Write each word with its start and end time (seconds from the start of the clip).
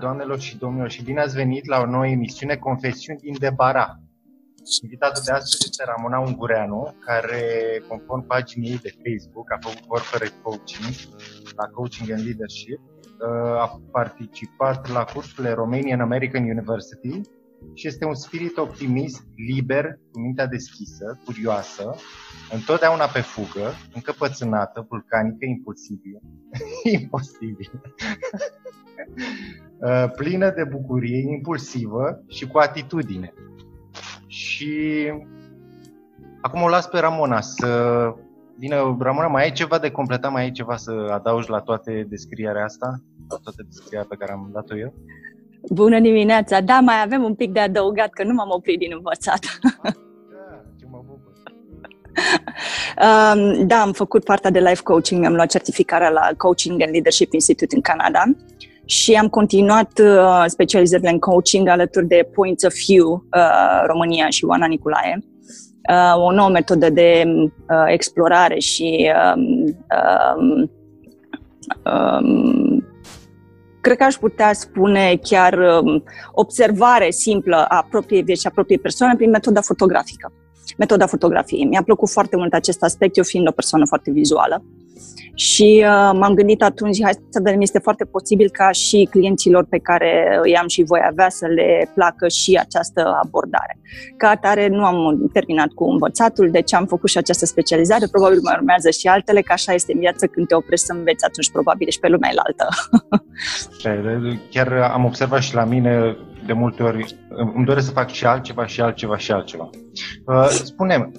Bună 0.00 0.12
ziua, 0.12 0.18
doamnelor 0.18 0.40
și 0.40 0.58
domnilor, 0.58 0.90
și 0.90 1.02
bine 1.02 1.20
ați 1.20 1.34
venit 1.34 1.66
la 1.66 1.80
o 1.80 1.86
nouă 1.86 2.06
emisiune 2.06 2.56
Confesiuni 2.56 3.18
din 3.18 3.34
Debara. 3.38 4.00
Invitatul 4.82 5.22
de 5.26 5.32
astăzi 5.32 5.64
este 5.64 5.84
Ramona 5.84 6.18
Ungureanu, 6.18 6.94
care, 7.06 7.42
conform 7.88 8.26
paginii 8.26 8.70
ei 8.70 8.78
de 8.78 8.94
Facebook, 9.04 9.52
a 9.52 9.58
făcut 9.60 9.86
corporate 9.86 10.34
coaching 10.42 10.94
la 11.56 11.66
Coaching 11.66 12.10
and 12.10 12.24
Leadership, 12.24 12.80
uh, 12.80 13.60
a 13.64 13.80
participat 13.92 14.90
la 14.92 15.04
cursurile 15.04 15.52
Romanian 15.52 16.00
American 16.00 16.42
University 16.42 17.20
și 17.74 17.86
este 17.86 18.04
un 18.04 18.14
spirit 18.14 18.56
optimist, 18.56 19.22
liber, 19.36 19.84
cu 20.10 20.20
mintea 20.20 20.46
deschisă, 20.46 21.20
curioasă, 21.24 21.94
întotdeauna 22.52 23.06
pe 23.06 23.20
fugă, 23.20 23.66
încăpățânată, 23.94 24.86
vulcanică, 24.88 25.44
impulsibilă, 25.44 26.20
imposibil, 26.98 27.70
uh, 27.82 28.69
plină 30.16 30.50
de 30.50 30.64
bucurie, 30.64 31.32
impulsivă 31.32 32.22
și 32.28 32.46
cu 32.46 32.58
atitudine. 32.58 33.32
Și 34.26 34.72
acum 36.40 36.62
o 36.62 36.68
las 36.68 36.86
pe 36.86 36.98
Ramona 36.98 37.40
să 37.40 38.02
vină. 38.58 38.96
Ramona, 39.00 39.26
mai 39.26 39.42
ai 39.42 39.52
ceva 39.52 39.78
de 39.78 39.90
completat? 39.90 40.32
Mai 40.32 40.42
ai 40.42 40.50
ceva 40.50 40.76
să 40.76 41.08
adaugi 41.12 41.50
la 41.50 41.58
toate 41.58 42.06
descrierea 42.08 42.64
asta? 42.64 43.02
La 43.28 43.36
toată 43.42 43.62
descrierea 43.66 44.06
pe 44.08 44.16
care 44.18 44.32
am 44.32 44.50
dat-o 44.52 44.76
eu? 44.76 44.94
Bună 45.70 46.00
dimineața! 46.00 46.60
Da, 46.60 46.80
mai 46.80 47.02
avem 47.04 47.22
un 47.22 47.34
pic 47.34 47.52
de 47.52 47.60
adăugat, 47.60 48.10
că 48.10 48.24
nu 48.24 48.34
m-am 48.34 48.50
oprit 48.50 48.78
din 48.78 48.92
învățat. 48.94 49.40
Um, 53.00 53.66
da, 53.66 53.80
am 53.80 53.92
făcut 53.92 54.24
partea 54.24 54.50
de 54.50 54.58
life 54.58 54.82
coaching, 54.82 55.20
mi-am 55.20 55.34
luat 55.34 55.50
certificarea 55.50 56.10
la 56.10 56.28
Coaching 56.36 56.82
and 56.82 56.90
Leadership 56.90 57.32
Institute 57.32 57.74
în 57.74 57.80
Canada 57.80 58.24
și 58.90 59.12
am 59.12 59.28
continuat 59.28 59.98
uh, 59.98 60.44
specializările 60.46 61.10
în 61.10 61.18
coaching 61.18 61.68
alături 61.68 62.06
de 62.06 62.28
Points 62.34 62.64
of 62.64 62.72
View 62.86 63.24
uh, 63.36 63.82
România 63.86 64.28
și 64.28 64.44
Oana 64.44 64.66
Nicolae. 64.66 65.18
Uh, 65.90 66.22
o 66.24 66.32
nouă 66.32 66.48
metodă 66.48 66.90
de 66.90 67.22
uh, 67.26 67.84
explorare 67.86 68.58
și 68.58 69.12
um, 69.34 69.64
um, 70.36 70.70
um, 71.92 72.86
cred 73.80 73.96
că 73.96 74.04
aș 74.04 74.14
putea 74.14 74.52
spune 74.52 75.18
chiar 75.22 75.58
um, 75.82 76.04
observare 76.32 77.10
simplă 77.10 77.64
a 77.68 77.86
propriei 77.90 78.22
vieți 78.22 78.40
și 78.40 78.46
a 78.46 78.54
propriei 78.54 78.78
persoane 78.78 79.16
prin 79.16 79.30
metoda 79.30 79.60
fotografică. 79.60 80.32
Metoda 80.78 81.06
fotografiei. 81.06 81.64
Mi-a 81.64 81.82
plăcut 81.82 82.10
foarte 82.10 82.36
mult 82.36 82.52
acest 82.52 82.82
aspect, 82.82 83.16
eu 83.16 83.24
fiind 83.24 83.48
o 83.48 83.52
persoană 83.52 83.86
foarte 83.86 84.10
vizuală. 84.10 84.64
Și 85.34 85.84
uh, 85.84 86.10
m-am 86.20 86.34
gândit 86.34 86.62
atunci, 86.62 87.02
hai 87.02 87.12
să 87.28 87.40
vedem, 87.42 87.60
este 87.60 87.78
foarte 87.78 88.04
posibil 88.04 88.48
ca 88.50 88.70
și 88.70 89.08
clienților 89.10 89.66
pe 89.68 89.78
care 89.78 90.38
îi 90.42 90.56
am 90.56 90.68
și 90.68 90.82
voi 90.82 91.00
avea 91.10 91.28
să 91.28 91.46
le 91.46 91.90
placă 91.94 92.28
și 92.28 92.58
această 92.60 93.20
abordare. 93.24 93.78
Ca 94.16 94.28
atare 94.28 94.68
nu 94.68 94.84
am 94.84 95.30
terminat 95.32 95.68
cu 95.68 95.84
învățatul, 95.84 96.50
deci 96.50 96.74
am 96.74 96.86
făcut 96.86 97.08
și 97.08 97.18
această 97.18 97.46
specializare, 97.46 98.06
probabil 98.10 98.40
mai 98.42 98.54
urmează 98.56 98.90
și 98.90 99.06
altele, 99.06 99.40
că 99.40 99.52
așa 99.52 99.72
este 99.72 99.92
în 99.92 99.98
viață, 99.98 100.26
când 100.26 100.46
te 100.46 100.54
oprești 100.54 100.86
să 100.86 100.92
înveți, 100.92 101.24
atunci 101.24 101.50
probabil 101.50 101.88
și 101.88 101.98
pe 101.98 102.08
lumea 102.08 102.30
altă. 102.46 102.68
Chiar 104.50 104.72
am 104.72 105.04
observat 105.04 105.40
și 105.40 105.54
la 105.54 105.64
mine 105.64 106.16
de 106.46 106.52
multe 106.52 106.82
ori, 106.82 107.16
îmi 107.54 107.64
doresc 107.64 107.86
să 107.86 107.92
fac 107.92 108.10
și 108.10 108.26
altceva, 108.26 108.66
și 108.66 108.80
altceva, 108.80 109.16
și 109.16 109.32
altceva. 109.32 109.70
Uh, 110.26 110.48
spune 110.48 111.10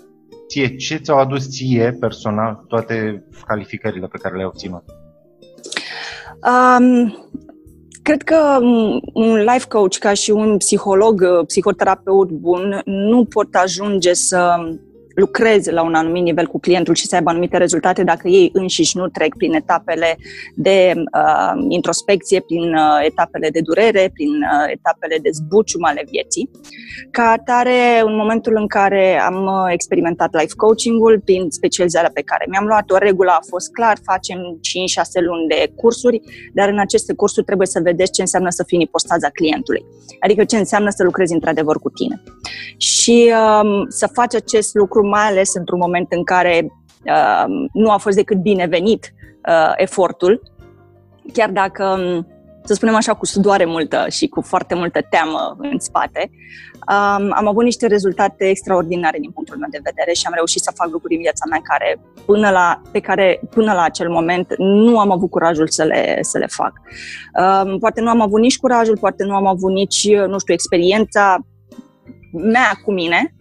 ție, 0.51 0.75
ce 0.75 0.95
ți-au 0.97 1.17
adus 1.17 1.49
ție 1.49 1.97
personal 1.99 2.63
toate 2.67 3.23
calificările 3.45 4.07
pe 4.07 4.17
care 4.17 4.33
le-ai 4.35 4.47
obținut? 4.47 4.83
Um, 6.51 7.15
cred 8.01 8.21
că 8.21 8.59
un 9.13 9.35
life 9.35 9.67
coach 9.67 9.97
ca 9.97 10.13
și 10.13 10.31
un 10.31 10.57
psiholog, 10.57 11.45
psihoterapeut 11.45 12.31
bun 12.31 12.81
nu 12.85 13.25
pot 13.25 13.55
ajunge 13.55 14.13
să 14.13 14.55
lucreze 15.21 15.71
la 15.71 15.83
un 15.83 15.93
anumit 15.93 16.23
nivel 16.23 16.47
cu 16.47 16.59
clientul 16.59 16.95
și 16.95 17.07
să 17.07 17.15
aibă 17.15 17.29
anumite 17.29 17.57
rezultate 17.57 18.03
dacă 18.03 18.27
ei 18.27 18.49
înșiși 18.53 18.97
nu 18.97 19.07
trec 19.07 19.35
prin 19.35 19.53
etapele 19.53 20.17
de 20.55 20.93
uh, 20.95 21.65
introspecție, 21.67 22.39
prin 22.39 22.73
uh, 22.73 22.99
etapele 23.11 23.49
de 23.49 23.61
durere, 23.61 24.03
prin 24.13 24.29
uh, 24.29 24.67
etapele 24.77 25.17
de 25.21 25.29
zbucium 25.33 25.83
ale 25.83 26.03
vieții. 26.11 26.49
Ca 27.11 27.25
atare, 27.37 27.79
în 28.05 28.15
momentul 28.15 28.53
în 28.55 28.67
care 28.67 29.19
am 29.19 29.37
uh, 29.45 29.71
experimentat 29.77 30.31
life 30.39 30.55
coaching-ul, 30.55 31.21
prin 31.25 31.49
specializarea 31.49 32.11
pe 32.13 32.21
care 32.21 32.45
mi-am 32.49 32.65
luat, 32.65 32.91
o 32.91 32.97
regulă 32.97 33.31
a 33.31 33.45
fost 33.49 33.71
clar, 33.71 33.97
facem 34.03 34.37
5-6 34.37 34.39
luni 35.27 35.47
de 35.47 35.71
cursuri, 35.75 36.21
dar 36.53 36.69
în 36.69 36.79
aceste 36.79 37.13
cursuri 37.13 37.45
trebuie 37.45 37.67
să 37.67 37.79
vedeți 37.83 38.11
ce 38.11 38.21
înseamnă 38.21 38.49
să 38.49 38.63
fii 38.67 38.77
în 38.77 38.83
ipostaza 38.83 39.29
clientului. 39.29 39.83
Adică 40.19 40.43
ce 40.43 40.57
înseamnă 40.57 40.89
să 40.89 41.03
lucrezi 41.03 41.33
într-adevăr 41.33 41.77
cu 41.79 41.89
tine. 41.89 42.21
Și 42.77 43.33
um, 43.61 43.85
să 43.89 44.07
faci 44.13 44.35
acest 44.35 44.73
lucru 44.73 45.01
mai 45.11 45.27
ales 45.27 45.53
într-un 45.53 45.79
moment 45.79 46.07
în 46.09 46.23
care 46.23 46.65
uh, 47.05 47.45
nu 47.73 47.91
a 47.91 47.97
fost 47.97 48.15
decât 48.15 48.37
binevenit 48.37 49.13
uh, 49.47 49.73
efortul, 49.75 50.41
chiar 51.33 51.49
dacă, 51.49 51.85
um, 51.85 52.27
să 52.63 52.73
spunem 52.73 52.95
așa, 52.95 53.13
cu 53.13 53.25
sudoare 53.25 53.65
multă 53.65 54.05
și 54.09 54.27
cu 54.27 54.41
foarte 54.41 54.75
multă 54.75 54.99
teamă 55.09 55.55
în 55.57 55.79
spate, 55.79 56.31
um, 56.31 57.31
am 57.35 57.47
avut 57.47 57.63
niște 57.63 57.87
rezultate 57.87 58.49
extraordinare 58.49 59.17
din 59.19 59.31
punctul 59.31 59.57
meu 59.57 59.69
de 59.69 59.79
vedere 59.83 60.13
și 60.13 60.25
am 60.25 60.33
reușit 60.35 60.61
să 60.61 60.71
fac 60.75 60.89
lucruri 60.91 61.15
în 61.15 61.21
viața 61.21 61.45
mea 61.49 61.61
care, 61.63 61.99
până 62.25 62.49
la, 62.49 62.81
pe 62.91 62.99
care 62.99 63.39
până 63.49 63.73
la 63.73 63.83
acel 63.83 64.09
moment 64.09 64.53
nu 64.57 64.99
am 64.99 65.11
avut 65.11 65.29
curajul 65.29 65.67
să 65.67 65.83
le, 65.83 66.17
să 66.21 66.37
le 66.37 66.47
fac. 66.49 66.73
Um, 67.41 67.77
poate 67.77 68.01
nu 68.01 68.09
am 68.09 68.21
avut 68.21 68.39
nici 68.39 68.57
curajul, 68.57 68.97
poate 68.97 69.23
nu 69.23 69.35
am 69.35 69.45
avut 69.45 69.71
nici, 69.71 70.15
nu 70.15 70.39
știu, 70.39 70.53
experiența 70.53 71.37
mea 72.31 72.71
cu 72.83 72.91
mine, 72.91 73.35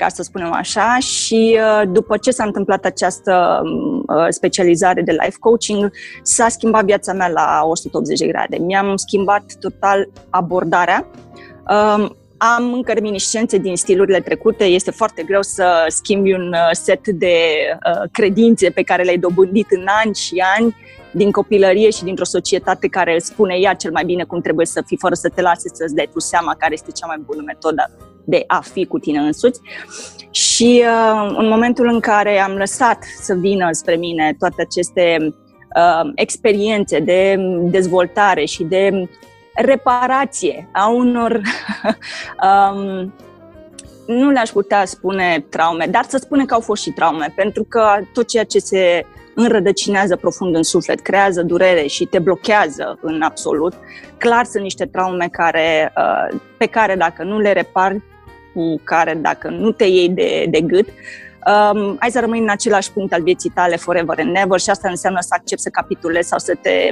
ca 0.00 0.08
să 0.08 0.22
spunem 0.22 0.52
așa, 0.52 0.98
și 0.98 1.58
uh, 1.58 1.88
după 1.88 2.16
ce 2.16 2.30
s-a 2.30 2.44
întâmplat 2.44 2.84
această 2.84 3.62
uh, 4.06 4.26
specializare 4.28 5.02
de 5.02 5.12
life 5.12 5.36
coaching, 5.40 5.92
s-a 6.22 6.48
schimbat 6.48 6.84
viața 6.84 7.12
mea 7.12 7.28
la 7.28 7.60
180 7.64 8.18
de 8.18 8.26
grade. 8.26 8.56
Mi-am 8.56 8.96
schimbat 8.96 9.42
total 9.60 10.08
abordarea. 10.30 11.06
Um, 11.70 12.16
am 12.36 12.72
încă 12.72 12.92
reminiscențe 12.92 13.58
din 13.58 13.76
stilurile 13.76 14.20
trecute. 14.20 14.64
Este 14.64 14.90
foarte 14.90 15.22
greu 15.22 15.42
să 15.42 15.84
schimbi 15.88 16.32
un 16.32 16.48
uh, 16.48 16.68
set 16.72 17.08
de 17.08 17.36
credințe 18.12 18.70
pe 18.70 18.82
care 18.82 19.02
le-ai 19.02 19.18
dobândit 19.18 19.66
în 19.70 19.86
ani 20.04 20.14
și 20.14 20.42
ani 20.56 20.76
din 21.12 21.30
copilărie 21.30 21.90
și 21.90 22.04
dintr-o 22.04 22.24
societate 22.24 22.88
care 22.88 23.14
îți 23.14 23.26
spune 23.26 23.54
ea 23.54 23.74
cel 23.74 23.90
mai 23.90 24.04
bine 24.04 24.24
cum 24.24 24.40
trebuie 24.40 24.66
să 24.66 24.82
fii, 24.86 24.96
fără 24.96 25.14
să 25.14 25.28
te 25.28 25.40
lase 25.40 25.68
să-ți 25.72 25.94
dai 25.94 26.08
tu 26.12 26.18
seama 26.18 26.54
care 26.58 26.72
este 26.72 26.90
cea 26.90 27.06
mai 27.06 27.22
bună 27.26 27.42
metodă 27.46 27.90
de 28.30 28.44
a 28.46 28.60
fi 28.60 28.86
cu 28.86 28.98
tine 28.98 29.18
însuți. 29.18 29.60
Și 30.30 30.84
uh, 30.84 31.34
în 31.36 31.48
momentul 31.48 31.86
în 31.86 32.00
care 32.00 32.38
am 32.38 32.52
lăsat 32.52 33.04
să 33.20 33.34
vină 33.34 33.68
spre 33.72 33.94
mine 33.94 34.34
toate 34.38 34.62
aceste 34.62 35.16
uh, 35.76 36.10
experiențe 36.14 36.98
de 36.98 37.36
dezvoltare 37.62 38.44
și 38.44 38.62
de 38.62 39.08
reparație 39.54 40.68
a 40.72 40.88
unor 40.88 41.40
um, 42.72 43.12
nu 44.06 44.30
le-aș 44.30 44.50
putea 44.50 44.84
spune 44.84 45.44
traume, 45.48 45.86
dar 45.90 46.04
să 46.08 46.16
spune 46.16 46.44
că 46.44 46.54
au 46.54 46.60
fost 46.60 46.82
și 46.82 46.90
traume, 46.90 47.32
pentru 47.36 47.64
că 47.68 47.98
tot 48.12 48.28
ceea 48.28 48.44
ce 48.44 48.58
se 48.58 49.06
înrădăcinează 49.34 50.16
profund 50.16 50.54
în 50.54 50.62
suflet, 50.62 51.00
creează 51.00 51.42
durere 51.42 51.86
și 51.86 52.04
te 52.04 52.18
blochează 52.18 52.98
în 53.00 53.22
absolut, 53.22 53.74
clar 54.18 54.44
sunt 54.44 54.62
niște 54.62 54.86
traume 54.86 55.28
care, 55.32 55.92
uh, 55.96 56.40
pe 56.58 56.66
care 56.66 56.94
dacă 56.94 57.22
nu 57.22 57.38
le 57.38 57.52
repari, 57.52 58.02
cu 58.54 58.80
care 58.84 59.14
dacă 59.14 59.48
nu 59.48 59.70
te 59.70 59.84
iei 59.84 60.08
de, 60.08 60.46
de 60.50 60.60
gât, 60.60 60.88
um, 60.88 61.96
ai 62.00 62.10
să 62.10 62.20
rămâi 62.20 62.38
în 62.38 62.50
același 62.50 62.92
punct 62.92 63.12
al 63.12 63.22
vieții 63.22 63.50
tale 63.50 63.76
forever 63.76 64.18
and 64.18 64.30
never 64.30 64.60
și 64.60 64.70
asta 64.70 64.88
înseamnă 64.88 65.20
să 65.20 65.28
accepti 65.30 65.62
să 65.62 65.68
capitulezi 65.68 66.28
sau 66.28 66.38
să 66.38 66.54
te 66.62 66.88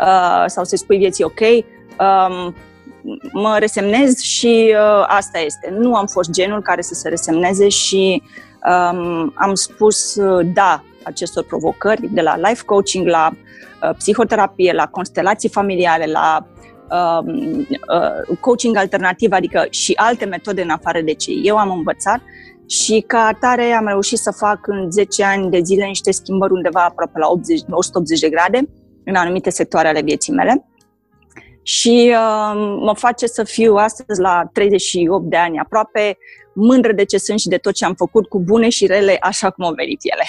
uh, 0.00 0.44
sau 0.46 0.64
să 0.64 0.76
spui 0.76 0.98
vieții 0.98 1.24
ok, 1.24 1.40
um, 1.40 2.54
mă 3.32 3.56
resemnez 3.58 4.18
și 4.18 4.74
uh, 4.74 5.04
asta 5.06 5.38
este. 5.38 5.74
Nu 5.78 5.94
am 5.94 6.06
fost 6.06 6.30
genul 6.30 6.62
care 6.62 6.82
să 6.82 6.94
se 6.94 7.08
resemneze 7.08 7.68
și 7.68 8.22
um, 8.92 9.32
am 9.34 9.54
spus 9.54 10.14
uh, 10.14 10.46
da 10.54 10.82
acestor 11.02 11.44
provocări, 11.44 12.08
de 12.12 12.20
la 12.20 12.36
life 12.36 12.62
coaching, 12.64 13.06
la 13.06 13.30
uh, 13.82 13.90
psihoterapie, 13.96 14.72
la 14.72 14.86
constelații 14.86 15.48
familiale, 15.48 16.06
la 16.06 16.38
uh, 16.40 16.46
uh, 16.46 16.79
coaching 18.40 18.76
alternativ, 18.76 19.32
adică 19.32 19.66
și 19.70 19.92
alte 19.96 20.24
metode 20.24 20.62
în 20.62 20.70
afară 20.70 21.00
de 21.00 21.14
ce 21.14 21.30
eu 21.42 21.56
am 21.56 21.70
învățat 21.70 22.20
și 22.68 23.04
ca 23.06 23.18
atare 23.18 23.72
am 23.72 23.86
reușit 23.86 24.18
să 24.18 24.30
fac 24.30 24.66
în 24.66 24.90
10 24.90 25.24
ani 25.24 25.50
de 25.50 25.60
zile 25.64 25.84
niște 25.84 26.10
schimbări 26.10 26.52
undeva 26.52 26.84
aproape 26.84 27.18
la 27.18 27.28
80, 27.28 27.60
180 27.70 28.20
de 28.20 28.28
grade 28.28 28.68
în 29.04 29.14
anumite 29.14 29.50
sectoare 29.50 29.88
ale 29.88 30.02
vieții 30.02 30.32
mele 30.32 30.64
și 31.62 32.14
uh, 32.14 32.78
mă 32.80 32.94
face 32.96 33.26
să 33.26 33.44
fiu 33.44 33.74
astăzi 33.74 34.20
la 34.20 34.50
38 34.52 35.30
de 35.30 35.36
ani 35.36 35.58
aproape 35.58 36.18
mândră 36.54 36.92
de 36.92 37.04
ce 37.04 37.18
sunt 37.18 37.38
și 37.38 37.48
de 37.48 37.56
tot 37.56 37.74
ce 37.74 37.84
am 37.84 37.94
făcut 37.94 38.28
cu 38.28 38.40
bune 38.40 38.68
și 38.68 38.86
rele 38.86 39.16
așa 39.20 39.50
cum 39.50 39.64
o 39.64 39.70
merit 39.70 40.00
ele. 40.02 40.24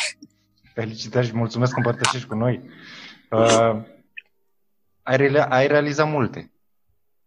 Felicitări 0.74 1.28
și 1.28 1.36
mulțumesc 1.36 1.72
că 1.72 1.78
împărtășești 1.78 2.28
cu 2.28 2.36
noi. 2.36 2.62
Uh, 3.32 3.82
ai, 5.04 5.18
re- 5.18 5.48
ai 5.50 5.68
realizat 5.68 6.10
multe. 6.10 6.51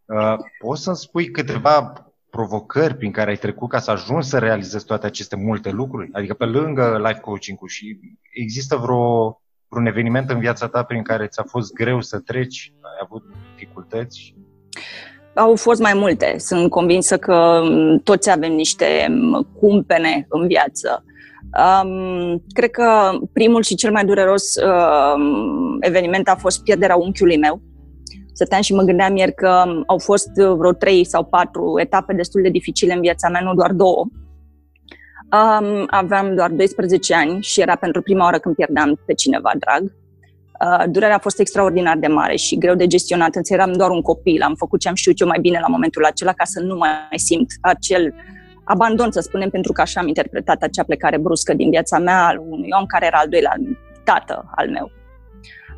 Uh, 0.06 0.36
poți 0.58 0.82
să-mi 0.82 0.96
spui 0.96 1.30
câteva 1.30 1.92
provocări 2.30 2.94
prin 2.94 3.10
care 3.12 3.30
ai 3.30 3.36
trecut 3.36 3.68
ca 3.68 3.78
să 3.78 3.90
ajungi 3.90 4.28
să 4.28 4.38
realizezi 4.38 4.84
toate 4.84 5.06
aceste 5.06 5.36
multe 5.36 5.70
lucruri? 5.70 6.08
Adică 6.12 6.34
pe 6.34 6.44
lângă 6.44 7.02
life 7.06 7.20
coaching-ul 7.20 7.68
și 7.68 7.98
există 8.32 8.76
vreo, 8.76 9.40
vreun 9.68 9.86
eveniment 9.86 10.30
în 10.30 10.38
viața 10.38 10.68
ta 10.68 10.82
prin 10.82 11.02
care 11.02 11.26
ți-a 11.26 11.44
fost 11.48 11.72
greu 11.72 12.00
să 12.00 12.18
treci? 12.18 12.72
Ai 12.80 13.00
avut 13.02 13.22
dificultăți? 13.54 14.34
Au 15.34 15.56
fost 15.56 15.80
mai 15.80 15.94
multe. 15.94 16.34
Sunt 16.38 16.70
convinsă 16.70 17.18
că 17.18 17.60
toți 18.02 18.30
avem 18.30 18.52
niște 18.52 19.06
cumpene 19.58 20.26
în 20.28 20.46
viață. 20.46 21.04
Um, 21.58 22.42
cred 22.52 22.70
că 22.70 23.10
primul 23.32 23.62
și 23.62 23.74
cel 23.74 23.92
mai 23.92 24.04
dureros 24.04 24.54
uh, 24.54 25.14
eveniment 25.80 26.28
a 26.28 26.34
fost 26.34 26.62
pierderea 26.62 26.96
unchiului 26.96 27.38
meu. 27.38 27.62
Stăteam 28.34 28.60
și 28.60 28.75
mă 28.75 28.82
gândeam 28.82 29.16
ieri 29.16 29.34
că 29.34 29.64
au 29.86 29.98
fost 29.98 30.31
vreo 30.34 30.72
trei 30.72 31.04
sau 31.04 31.25
patru 31.25 31.75
etape 31.81 32.12
destul 32.12 32.42
de 32.42 32.48
dificile 32.48 32.92
în 32.92 33.00
viața 33.00 33.28
mea, 33.28 33.40
nu 33.40 33.54
doar 33.54 33.72
două. 33.72 34.06
Um, 35.32 35.84
aveam 35.86 36.34
doar 36.34 36.50
12 36.50 37.14
ani 37.14 37.42
și 37.42 37.60
era 37.60 37.76
pentru 37.76 38.02
prima 38.02 38.25
oară 38.25 38.38
când 38.38 38.54
pierdeam 38.54 39.00
pe 39.06 39.14
cineva 39.14 39.50
drag. 39.58 39.82
Uh, 40.64 40.84
durerea 40.90 41.16
a 41.16 41.19
fost 41.19 41.40
extraordinar 41.40 41.96
de 41.96 42.06
mare 42.06 42.36
și 42.36 42.58
greu 42.58 42.75
de 42.75 42.86
gestionat, 42.86 43.34
însă 43.34 43.52
eram 43.52 43.72
doar 43.72 43.90
un 43.90 44.02
copil, 44.02 44.42
am 44.42 44.54
făcut 44.54 44.81
ce 44.81 44.88
am 44.88 44.94
știut 44.94 45.20
eu 45.20 45.26
mai 45.26 45.38
bine 45.40 45.58
la 45.60 45.66
momentul 45.69 46.04
acela 46.04 46.32
ca 46.32 46.44
să 46.44 46.60
nu 46.60 46.76
mai 46.76 46.88
simt 47.14 47.52
acel 47.60 48.14
abandon, 48.64 49.10
să 49.10 49.20
spunem, 49.20 49.50
pentru 49.50 49.72
că 49.72 49.81
așa 49.81 50.00
am 50.00 50.08
interpretat 50.08 50.62
acea 50.62 50.82
plecare 50.82 51.19
bruscă 51.19 51.54
din 51.54 51.70
viața 51.70 51.98
mea 51.98 52.26
al 52.26 52.38
unui 52.48 52.69
om 52.78 52.86
care 52.86 53.06
era 53.06 53.19
al 53.19 53.28
doilea 53.28 53.54
tată 54.04 54.50
al 54.56 54.70
meu. 54.70 54.90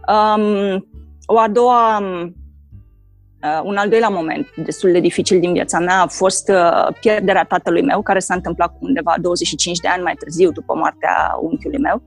Um, 0.08 0.86
o 1.26 1.38
a 1.38 1.48
doua, 1.48 1.98
uh, 1.98 2.28
un 3.64 3.76
al 3.76 3.88
doilea 3.88 4.08
moment 4.08 4.54
destul 4.56 4.92
de 4.92 5.00
dificil 5.00 5.40
din 5.40 5.52
viața 5.52 5.78
mea 5.78 6.00
a 6.00 6.06
fost 6.06 6.48
uh, 6.48 6.88
pierderea 7.00 7.44
tatălui 7.44 7.82
meu, 7.82 8.02
care 8.02 8.18
s-a 8.18 8.34
întâmplat 8.34 8.68
cu 8.68 8.78
undeva 8.80 9.14
25 9.20 9.78
de 9.78 9.88
ani 9.88 10.02
mai 10.02 10.14
târziu, 10.14 10.50
după 10.50 10.74
moartea 10.74 11.38
unchiului 11.40 11.78
meu. 11.78 12.02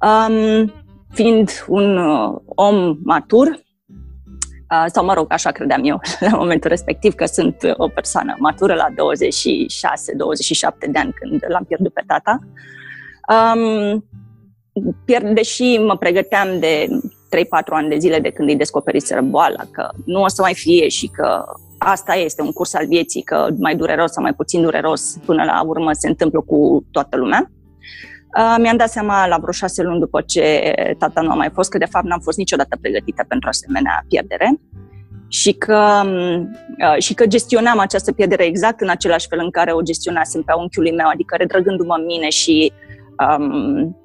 Um, 0.00 0.72
fiind 1.10 1.64
un 1.66 1.96
uh, 1.96 2.34
om 2.44 2.96
matur, 3.04 3.62
sau 4.86 5.04
mă 5.04 5.14
rog, 5.14 5.26
așa 5.32 5.50
credeam 5.50 5.84
eu 5.84 6.00
la 6.30 6.36
momentul 6.36 6.70
respectiv, 6.70 7.14
că 7.14 7.24
sunt 7.24 7.56
o 7.76 7.88
persoană 7.88 8.36
matură 8.38 8.74
la 8.74 8.86
26-27 8.88 8.94
de 10.90 10.98
ani 10.98 11.12
când 11.12 11.44
l-am 11.48 11.64
pierdut 11.64 11.92
pe 11.92 12.02
tata. 12.06 12.38
Um, 13.28 14.04
pierd, 15.04 15.34
deși 15.34 15.78
mă 15.78 15.96
pregăteam 15.96 16.58
de 16.58 16.86
3-4 16.88 16.90
ani 17.68 17.88
de 17.88 17.98
zile 17.98 18.18
de 18.18 18.30
când 18.30 18.48
îi 18.48 18.56
descoperiseră 18.56 19.20
boala, 19.20 19.62
că 19.70 19.88
nu 20.04 20.22
o 20.22 20.28
să 20.28 20.42
mai 20.42 20.54
fie 20.54 20.88
și 20.88 21.06
că 21.06 21.44
asta 21.78 22.14
este 22.14 22.42
un 22.42 22.52
curs 22.52 22.74
al 22.74 22.86
vieții, 22.86 23.22
că 23.22 23.46
mai 23.58 23.76
dureros 23.76 24.12
sau 24.12 24.22
mai 24.22 24.32
puțin 24.32 24.62
dureros 24.62 25.16
până 25.24 25.44
la 25.44 25.62
urmă 25.62 25.92
se 25.92 26.08
întâmplă 26.08 26.40
cu 26.40 26.84
toată 26.90 27.16
lumea. 27.16 27.50
Uh, 28.38 28.56
mi-am 28.58 28.76
dat 28.76 28.88
seama 28.88 29.26
la 29.26 29.36
vreo 29.36 29.52
șase 29.52 29.82
luni 29.82 30.00
după 30.00 30.20
ce 30.20 30.72
tata 30.98 31.20
nu 31.20 31.30
a 31.30 31.34
mai 31.34 31.50
fost 31.52 31.70
că 31.70 31.78
de 31.78 31.84
fapt 31.84 32.04
n-am 32.04 32.20
fost 32.20 32.38
niciodată 32.38 32.76
pregătită 32.80 33.24
pentru 33.28 33.48
asemenea 33.48 34.04
pierdere 34.08 34.60
și 35.28 35.52
că, 35.52 36.02
uh, 36.04 37.02
și 37.02 37.14
că 37.14 37.26
gestionam 37.26 37.78
această 37.78 38.12
pierdere 38.12 38.44
exact 38.44 38.80
în 38.80 38.88
același 38.88 39.26
fel 39.28 39.38
în 39.42 39.50
care 39.50 39.72
o 39.72 39.80
gestionasem 39.80 40.42
pe 40.42 40.52
unchiului 40.52 40.92
meu, 40.92 41.06
adică 41.08 41.36
retrăgându-mă 41.36 41.94
în 41.98 42.04
mine 42.04 42.28
și 42.28 42.72
um, 43.38 43.96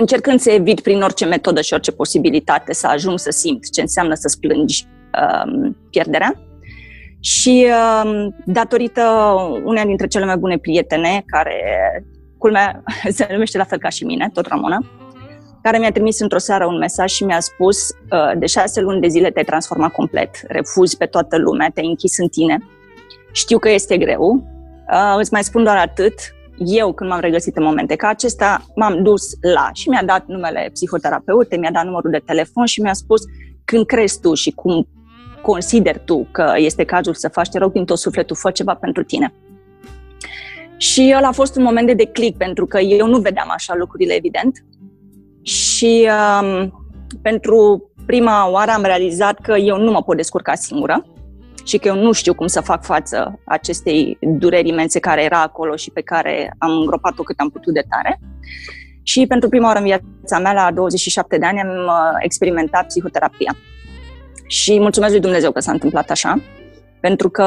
încercând 0.00 0.40
să 0.40 0.50
evit 0.50 0.80
prin 0.80 1.02
orice 1.02 1.24
metodă 1.24 1.60
și 1.60 1.72
orice 1.72 1.92
posibilitate 1.92 2.72
să 2.72 2.86
ajung 2.86 3.18
să 3.18 3.30
simt 3.30 3.70
ce 3.70 3.80
înseamnă 3.80 4.14
să 4.14 4.28
splângi 4.28 4.86
um, 5.44 5.76
pierderea. 5.90 6.34
Și 7.20 7.66
um, 8.04 8.34
datorită 8.44 9.02
uneia 9.64 9.84
dintre 9.84 10.06
cele 10.06 10.24
mai 10.24 10.36
bune 10.36 10.58
prietene, 10.58 11.22
care 11.26 11.54
culmea 12.38 12.82
se 13.16 13.28
numește 13.30 13.58
la 13.58 13.64
fel 13.64 13.78
ca 13.78 13.88
și 13.88 14.04
mine, 14.04 14.30
tot 14.32 14.46
Ramona, 14.46 14.78
care 15.62 15.78
mi-a 15.78 15.92
trimis 15.92 16.20
într-o 16.20 16.38
seară 16.38 16.66
un 16.66 16.78
mesaj 16.78 17.10
și 17.10 17.24
mi-a 17.24 17.40
spus 17.40 17.88
uh, 17.88 18.38
de 18.38 18.46
șase 18.46 18.80
luni 18.80 19.00
de 19.00 19.08
zile 19.08 19.30
te-ai 19.30 19.44
transformat 19.44 19.92
complet, 19.92 20.30
refuzi 20.46 20.96
pe 20.96 21.06
toată 21.06 21.38
lumea, 21.38 21.70
te-ai 21.74 21.86
închis 21.86 22.18
în 22.18 22.28
tine. 22.28 22.58
Știu 23.32 23.58
că 23.58 23.70
este 23.70 23.96
greu, 23.96 24.44
uh, 24.92 25.14
îți 25.18 25.32
mai 25.32 25.44
spun 25.44 25.64
doar 25.64 25.76
atât, 25.76 26.14
eu 26.64 26.92
când 26.92 27.10
m-am 27.10 27.20
regăsit 27.20 27.56
în 27.56 27.62
momente 27.62 27.96
ca 27.96 28.08
acesta, 28.08 28.64
m-am 28.74 29.02
dus 29.02 29.22
la 29.54 29.70
și 29.72 29.88
mi-a 29.88 30.02
dat 30.04 30.26
numele 30.26 30.70
psihoterapeute, 30.72 31.56
mi-a 31.56 31.70
dat 31.70 31.84
numărul 31.84 32.10
de 32.10 32.22
telefon 32.24 32.66
și 32.66 32.80
mi-a 32.80 32.92
spus 32.92 33.22
când 33.64 33.86
crezi 33.86 34.20
tu 34.20 34.34
și 34.34 34.50
cum 34.50 34.88
consideri 35.42 36.02
tu 36.04 36.26
că 36.30 36.52
este 36.56 36.84
cazul 36.84 37.14
să 37.14 37.28
faci, 37.28 37.48
te 37.48 37.58
rog 37.58 37.72
din 37.72 37.84
tot 37.84 37.98
sufletul, 37.98 38.36
fă 38.36 38.50
ceva 38.50 38.74
pentru 38.74 39.02
tine. 39.02 39.32
Și 40.76 41.14
ăla 41.16 41.28
a 41.28 41.32
fost 41.32 41.56
un 41.56 41.62
moment 41.62 41.86
de 41.86 41.94
declic, 41.94 42.36
pentru 42.36 42.66
că 42.66 42.78
eu 42.78 43.06
nu 43.06 43.18
vedeam 43.18 43.48
așa 43.50 43.74
lucrurile, 43.76 44.14
evident. 44.14 44.64
Și 45.42 46.08
um, 46.42 46.72
pentru 47.22 47.90
prima 48.06 48.50
oară 48.50 48.70
am 48.70 48.82
realizat 48.82 49.40
că 49.40 49.56
eu 49.56 49.78
nu 49.78 49.90
mă 49.90 50.02
pot 50.02 50.16
descurca 50.16 50.54
singură 50.54 51.04
și 51.64 51.78
că 51.78 51.88
eu 51.88 51.94
nu 51.94 52.12
știu 52.12 52.34
cum 52.34 52.46
să 52.46 52.60
fac 52.60 52.84
față 52.84 53.40
acestei 53.44 54.18
dureri 54.20 54.68
imense 54.68 54.98
care 54.98 55.22
era 55.22 55.42
acolo 55.42 55.76
și 55.76 55.90
pe 55.90 56.00
care 56.00 56.54
am 56.58 56.70
îngropat-o 56.70 57.22
cât 57.22 57.38
am 57.38 57.50
putut 57.50 57.74
de 57.74 57.84
tare. 57.88 58.20
Și 59.02 59.26
pentru 59.26 59.48
prima 59.48 59.66
oară 59.66 59.78
în 59.78 59.84
viața 59.84 60.38
mea, 60.38 60.52
la 60.52 60.70
27 60.72 61.38
de 61.38 61.46
ani, 61.46 61.60
am 61.60 61.68
uh, 61.68 61.92
experimentat 62.18 62.86
psihoterapia. 62.86 63.56
Și 64.46 64.80
mulțumesc 64.80 65.12
lui 65.12 65.20
Dumnezeu 65.20 65.52
că 65.52 65.60
s-a 65.60 65.72
întâmplat 65.72 66.10
așa, 66.10 66.40
pentru 67.00 67.30
că 67.30 67.42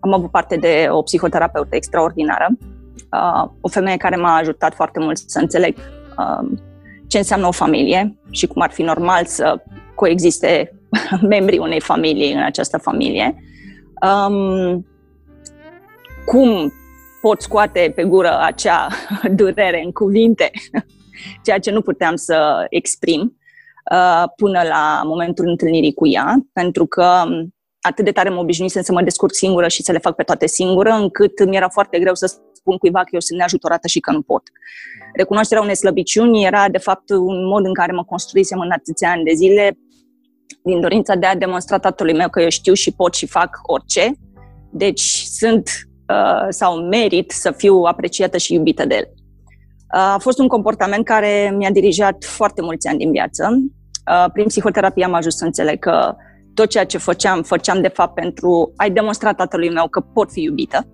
am 0.00 0.12
avut 0.12 0.30
parte 0.30 0.56
de 0.56 0.86
o 0.90 1.02
psihoterapeută 1.02 1.76
extraordinară, 1.76 2.48
uh, 2.50 3.50
o 3.60 3.68
femeie 3.68 3.96
care 3.96 4.16
m-a 4.16 4.36
ajutat 4.36 4.74
foarte 4.74 5.00
mult 5.00 5.16
să 5.26 5.38
înțeleg 5.38 5.76
uh, 6.18 6.58
ce 7.06 7.18
înseamnă 7.18 7.46
o 7.46 7.50
familie 7.50 8.18
și 8.30 8.46
cum 8.46 8.62
ar 8.62 8.70
fi 8.70 8.82
normal 8.82 9.24
să 9.24 9.62
coexiste 9.94 10.72
membrii 11.28 11.58
unei 11.58 11.80
familii 11.80 12.32
în 12.32 12.42
această 12.42 12.78
familie. 12.78 13.34
Um, 14.00 14.86
cum 16.24 16.72
pot 17.20 17.40
scoate 17.40 17.92
pe 17.94 18.04
gură 18.04 18.38
acea 18.40 18.88
durere 19.36 19.82
în 19.84 19.92
cuvinte, 19.92 20.50
ceea 21.44 21.58
ce 21.58 21.70
nu 21.70 21.80
puteam 21.80 22.16
să 22.16 22.66
exprim 22.68 23.38
uh, 23.92 24.24
până 24.36 24.62
la 24.62 25.02
momentul 25.04 25.48
întâlnirii 25.48 25.94
cu 25.94 26.06
ea, 26.06 26.36
pentru 26.52 26.86
că 26.86 27.24
atât 27.80 28.04
de 28.04 28.12
tare 28.12 28.28
mă 28.28 28.40
obișnuisem 28.40 28.82
să 28.82 28.92
mă 28.92 29.02
descurc 29.02 29.34
singură 29.34 29.68
și 29.68 29.82
să 29.82 29.92
le 29.92 29.98
fac 29.98 30.14
pe 30.14 30.22
toate 30.22 30.46
singură, 30.46 30.90
încât 30.90 31.44
mi-era 31.44 31.68
foarte 31.68 31.98
greu 31.98 32.14
să 32.14 32.26
spun 32.52 32.76
cuiva 32.76 33.00
că 33.00 33.08
eu 33.10 33.20
sunt 33.20 33.38
neajutorată 33.38 33.86
și 33.88 34.00
că 34.00 34.10
nu 34.10 34.22
pot. 34.22 34.42
Recunoașterea 35.14 35.62
unei 35.62 35.76
slăbiciuni 35.76 36.44
era, 36.44 36.68
de 36.68 36.78
fapt, 36.78 37.10
un 37.10 37.46
mod 37.46 37.66
în 37.66 37.74
care 37.74 37.92
mă 37.92 38.04
construisem 38.04 38.58
în 38.58 38.70
atâția 38.70 39.10
ani 39.10 39.24
de 39.24 39.32
zile, 39.34 39.78
din 40.62 40.80
dorința 40.80 41.14
de 41.14 41.26
a 41.26 41.36
demonstra 41.36 41.78
tatălui 41.78 42.14
meu 42.14 42.28
că 42.28 42.40
eu 42.40 42.48
știu 42.48 42.74
și 42.74 42.92
pot 42.92 43.14
și 43.14 43.26
fac 43.26 43.60
orice. 43.62 44.12
Deci 44.70 45.24
sunt 45.26 45.68
uh, 46.08 46.46
sau 46.48 46.76
merit 46.76 47.30
să 47.30 47.50
fiu 47.50 47.74
apreciată 47.82 48.36
și 48.36 48.54
iubită 48.54 48.86
de 48.86 48.94
el. 48.94 49.08
Uh, 49.08 50.00
a 50.00 50.18
fost 50.20 50.38
un 50.38 50.48
comportament 50.48 51.04
care 51.04 51.54
mi-a 51.56 51.70
dirijat 51.70 52.24
foarte 52.24 52.62
mulți 52.62 52.88
ani 52.88 52.98
din 52.98 53.10
viață. 53.10 53.48
Uh, 54.10 54.30
prin 54.32 54.46
psihoterapie 54.46 55.04
am 55.04 55.14
ajuns 55.14 55.36
să 55.36 55.44
înțeleg 55.44 55.78
că 55.78 56.14
tot 56.54 56.68
ceea 56.68 56.84
ce 56.84 56.98
făceam, 56.98 57.42
făceam 57.42 57.80
de 57.80 57.88
fapt 57.88 58.14
pentru 58.14 58.72
a-i 58.76 58.90
demonstra 58.90 59.32
tatălui 59.32 59.70
meu 59.70 59.88
că 59.88 60.00
pot 60.00 60.30
fi 60.30 60.42
iubită 60.42 60.86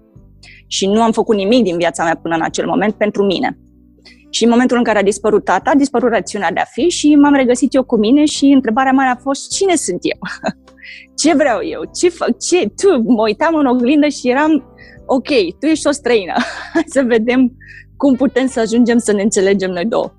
și 0.67 0.87
nu 0.87 1.03
am 1.03 1.13
făcut 1.13 1.37
nimic 1.37 1.63
din 1.63 1.77
viața 1.77 2.05
mea 2.05 2.19
până 2.23 2.35
în 2.35 2.43
acel 2.43 2.67
moment 2.67 2.95
pentru 2.95 3.25
mine. 3.25 3.59
Și 4.31 4.45
în 4.45 4.51
momentul 4.51 4.77
în 4.77 4.85
care 4.85 4.99
a 4.99 5.03
dispărut 5.03 5.45
tata, 5.45 5.71
a 5.71 5.75
dispărut 5.75 6.11
rațiunea 6.11 6.51
de 6.53 6.61
a 6.61 6.65
fi 6.65 6.89
și 6.89 7.15
m-am 7.15 7.35
regăsit 7.35 7.75
eu 7.75 7.85
cu 7.85 7.97
mine 7.97 8.25
și 8.25 8.45
întrebarea 8.45 8.93
mea 8.93 9.11
a 9.11 9.21
fost 9.23 9.51
cine 9.51 9.75
sunt 9.75 9.99
eu? 10.03 10.19
ce 11.23 11.35
vreau 11.35 11.65
eu? 11.65 11.83
Ce 11.95 12.09
fac? 12.09 12.39
Ce? 12.39 12.69
Tu? 12.69 13.03
Mă 13.03 13.23
uitam 13.23 13.55
în 13.55 13.67
oglindă 13.67 14.09
și 14.09 14.29
eram 14.29 14.65
ok, 15.07 15.29
tu 15.59 15.67
ești 15.67 15.87
o 15.87 15.91
străină. 15.91 16.35
să 16.95 17.03
vedem 17.03 17.53
cum 17.97 18.15
putem 18.15 18.47
să 18.47 18.61
ajungem 18.61 18.99
să 18.99 19.13
ne 19.13 19.23
înțelegem 19.23 19.71
noi 19.71 19.85
două. 19.85 20.13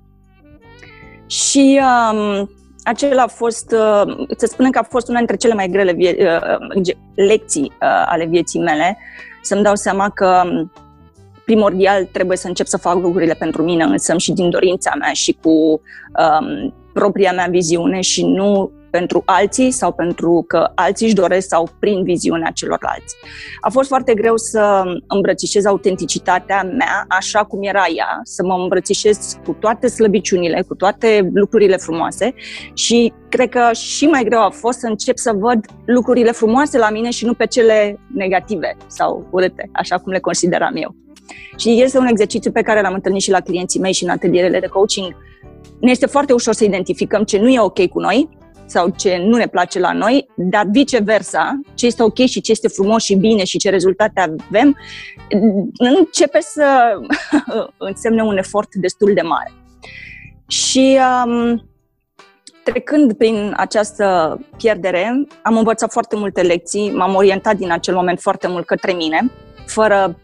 Și 1.26 1.80
um, 1.80 2.50
acela 2.82 3.22
a 3.22 3.26
fost, 3.26 3.72
uh, 3.72 4.26
să 4.36 4.46
spunem 4.46 4.70
că 4.70 4.78
a 4.78 4.86
fost 4.90 5.08
una 5.08 5.18
dintre 5.18 5.36
cele 5.36 5.54
mai 5.54 5.68
grele 5.68 5.92
vie- 5.92 6.16
uh, 6.18 6.94
lecții 7.14 7.72
uh, 7.80 8.04
ale 8.06 8.26
vieții 8.26 8.60
mele, 8.60 8.98
să-mi 9.42 9.62
dau 9.62 9.74
seama 9.74 10.08
că 10.08 10.42
um, 10.44 10.72
primordial 11.44 12.04
trebuie 12.04 12.36
să 12.36 12.46
încep 12.48 12.66
să 12.66 12.76
fac 12.76 12.94
lucrurile 12.94 13.34
pentru 13.34 13.62
mine 13.62 13.84
însă 13.84 14.14
și 14.16 14.32
din 14.32 14.50
dorința 14.50 14.92
mea 14.98 15.12
și 15.12 15.36
cu 15.42 15.50
um, 15.50 16.74
propria 16.92 17.32
mea 17.32 17.46
viziune 17.50 18.00
și 18.00 18.24
nu 18.26 18.70
pentru 18.92 19.22
alții 19.26 19.70
sau 19.70 19.92
pentru 19.92 20.44
că 20.48 20.70
alții 20.74 21.06
își 21.06 21.14
doresc 21.14 21.48
sau 21.48 21.68
prin 21.78 22.02
viziunea 22.02 22.50
celorlalți. 22.54 23.16
A 23.60 23.70
fost 23.70 23.88
foarte 23.88 24.14
greu 24.14 24.36
să 24.36 24.82
îmbrățișez 25.06 25.64
autenticitatea 25.64 26.62
mea 26.62 27.04
așa 27.08 27.44
cum 27.44 27.62
era 27.62 27.84
ea, 27.96 28.20
să 28.22 28.44
mă 28.44 28.54
îmbrățișez 28.54 29.38
cu 29.44 29.52
toate 29.60 29.86
slăbiciunile, 29.86 30.62
cu 30.68 30.74
toate 30.74 31.30
lucrurile 31.34 31.76
frumoase 31.76 32.34
și 32.74 33.12
cred 33.28 33.48
că 33.48 33.72
și 33.72 34.06
mai 34.06 34.24
greu 34.24 34.40
a 34.40 34.50
fost 34.50 34.78
să 34.78 34.86
încep 34.86 35.16
să 35.16 35.32
văd 35.38 35.66
lucrurile 35.84 36.30
frumoase 36.30 36.78
la 36.78 36.90
mine 36.90 37.10
și 37.10 37.24
nu 37.24 37.34
pe 37.34 37.46
cele 37.46 37.98
negative 38.14 38.76
sau 38.86 39.26
urâte, 39.30 39.70
așa 39.72 39.98
cum 39.98 40.12
le 40.12 40.18
consideram 40.18 40.72
eu. 40.76 40.94
Și 41.56 41.82
este 41.82 41.98
un 41.98 42.06
exercițiu 42.06 42.50
pe 42.50 42.62
care 42.62 42.80
l-am 42.80 42.94
întâlnit 42.94 43.22
și 43.22 43.30
la 43.30 43.40
clienții 43.40 43.80
mei 43.80 43.92
și 43.92 44.04
în 44.04 44.10
atelierele 44.10 44.60
de 44.60 44.66
coaching. 44.66 45.16
Ne 45.80 45.90
este 45.90 46.06
foarte 46.06 46.32
ușor 46.32 46.54
să 46.54 46.64
identificăm 46.64 47.22
ce 47.22 47.38
nu 47.38 47.48
e 47.48 47.60
ok 47.60 47.88
cu 47.88 48.00
noi 48.00 48.28
sau 48.66 48.88
ce 48.96 49.16
nu 49.16 49.36
ne 49.36 49.46
place 49.46 49.78
la 49.78 49.92
noi, 49.92 50.26
dar 50.36 50.66
viceversa, 50.70 51.60
ce 51.74 51.86
este 51.86 52.02
ok 52.02 52.18
și 52.18 52.40
ce 52.40 52.50
este 52.50 52.68
frumos 52.68 53.02
și 53.02 53.14
bine 53.14 53.44
și 53.44 53.58
ce 53.58 53.70
rezultate 53.70 54.20
avem, 54.20 54.76
începe 55.78 56.38
să 56.40 56.66
însemne 57.76 58.22
un 58.22 58.36
efort 58.36 58.74
destul 58.74 59.14
de 59.14 59.20
mare. 59.20 59.52
Și 60.46 60.98
um, 61.26 61.68
trecând 62.64 63.12
prin 63.12 63.54
această 63.56 64.38
pierdere, 64.56 65.26
am 65.42 65.56
învățat 65.56 65.92
foarte 65.92 66.16
multe 66.16 66.42
lecții, 66.42 66.90
m-am 66.90 67.14
orientat 67.14 67.56
din 67.56 67.72
acel 67.72 67.94
moment 67.94 68.20
foarte 68.20 68.48
mult 68.48 68.66
către 68.66 68.92
mine, 68.92 69.30
fără 69.66 70.08
uh, 70.08 70.21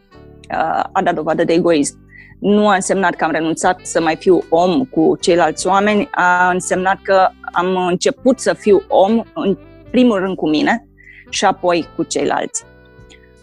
a 0.92 1.02
da 1.02 1.12
dovadă 1.12 1.44
de 1.44 1.52
egoism 1.52 2.06
nu 2.38 2.68
a 2.68 2.74
însemnat 2.74 3.14
că 3.14 3.24
am 3.24 3.30
renunțat 3.30 3.80
să 3.82 4.00
mai 4.00 4.16
fiu 4.16 4.42
om 4.48 4.84
cu 4.84 5.16
ceilalți 5.20 5.66
oameni, 5.66 6.08
a 6.10 6.50
însemnat 6.50 6.98
că 7.02 7.28
am 7.52 7.76
început 7.76 8.40
să 8.40 8.52
fiu 8.52 8.82
om 8.88 9.22
în 9.34 9.58
primul 9.90 10.18
rând 10.18 10.36
cu 10.36 10.48
mine 10.48 10.88
și 11.30 11.44
apoi 11.44 11.88
cu 11.96 12.02
ceilalți. 12.02 12.64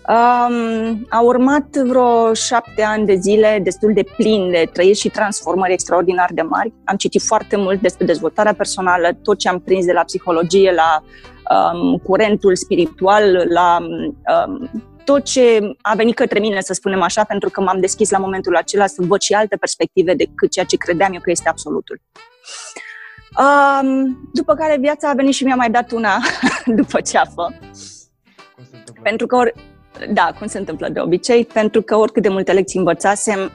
Um, 0.08 1.06
a 1.10 1.22
urmat 1.22 1.76
vreo 1.76 2.34
șapte 2.34 2.84
ani 2.84 3.06
de 3.06 3.16
zile 3.16 3.60
destul 3.64 3.94
de 3.94 4.04
plin 4.18 4.52
de 4.52 4.70
trăiri 4.74 4.98
și 4.98 5.10
transformări 5.10 5.74
extraordinar 5.74 6.30
de 6.34 6.42
mari. 6.42 6.74
Am 6.84 6.96
citit 6.96 7.22
foarte 7.22 7.56
mult 7.56 7.82
despre 7.82 8.06
dezvoltarea 8.06 8.54
personală, 8.54 9.18
tot 9.24 9.38
ce 9.38 9.50
am 9.50 9.60
prins 9.60 9.86
de 9.86 9.92
la 9.92 10.04
psihologie, 10.04 10.74
la 10.74 11.04
um, 11.56 11.98
curentul 11.98 12.56
spiritual, 12.56 13.46
la 13.50 13.78
um, 14.48 14.70
tot 15.06 15.24
ce 15.24 15.60
a 15.82 15.96
venit 15.96 16.16
către 16.16 16.40
mine, 16.40 16.62
să 16.62 16.74
spunem 16.74 17.02
așa, 17.02 17.24
pentru 17.24 17.50
că 17.50 17.62
m-am 17.62 17.80
deschis 17.80 18.10
la 18.10 18.18
momentul 18.18 18.56
acela 18.56 18.88
să 18.88 19.02
văd 19.08 19.22
și 19.22 19.34
alte 19.34 19.56
perspective 19.56 20.14
decât 20.14 20.52
ceea 20.52 20.66
ce 20.66 20.78
credeam 20.78 21.14
eu 21.14 21.20
că 21.22 21.32
este 21.32 21.50
absolutul. 21.50 22.02
Um, 23.38 24.30
după 24.34 24.54
care 24.54 24.78
viața 24.80 25.10
a 25.10 25.14
venit 25.14 25.34
și 25.34 25.44
mi-a 25.44 25.56
mai 25.56 25.70
dat 25.70 25.92
una 25.92 26.18
după 26.80 27.02
ceafă. 27.02 27.54
Pentru 29.04 29.28
că, 29.28 29.36
or, 29.36 29.54
da, 30.10 30.34
cum 30.38 30.48
se 30.48 30.58
întâmplă 30.58 30.90
de 30.90 31.00
obicei, 31.00 31.46
pentru 31.46 31.82
că 31.82 31.96
oricât 31.96 32.22
de 32.22 32.30
multe 32.30 32.52
lecții 32.52 32.80
învățasem, 32.80 33.52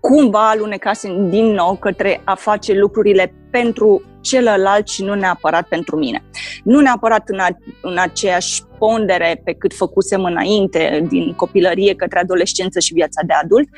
cumva 0.00 0.50
alunecasem 0.50 1.30
din 1.30 1.44
nou 1.44 1.76
către 1.76 2.20
a 2.24 2.34
face 2.34 2.72
lucrurile 2.72 3.34
pentru 3.50 4.02
celălalt 4.28 4.88
și 4.88 5.02
nu 5.02 5.14
neapărat 5.14 5.68
pentru 5.68 5.96
mine. 5.96 6.24
Nu 6.64 6.80
neapărat 6.80 7.28
în, 7.28 7.38
a, 7.38 7.48
în 7.82 7.98
aceeași 7.98 8.62
pondere 8.78 9.40
pe 9.44 9.52
cât 9.52 9.74
făcusem 9.74 10.24
înainte, 10.24 11.06
din 11.08 11.32
copilărie 11.32 11.94
către 11.94 12.18
adolescență 12.20 12.80
și 12.80 12.92
viața 12.92 13.22
de 13.26 13.32
adult, 13.42 13.68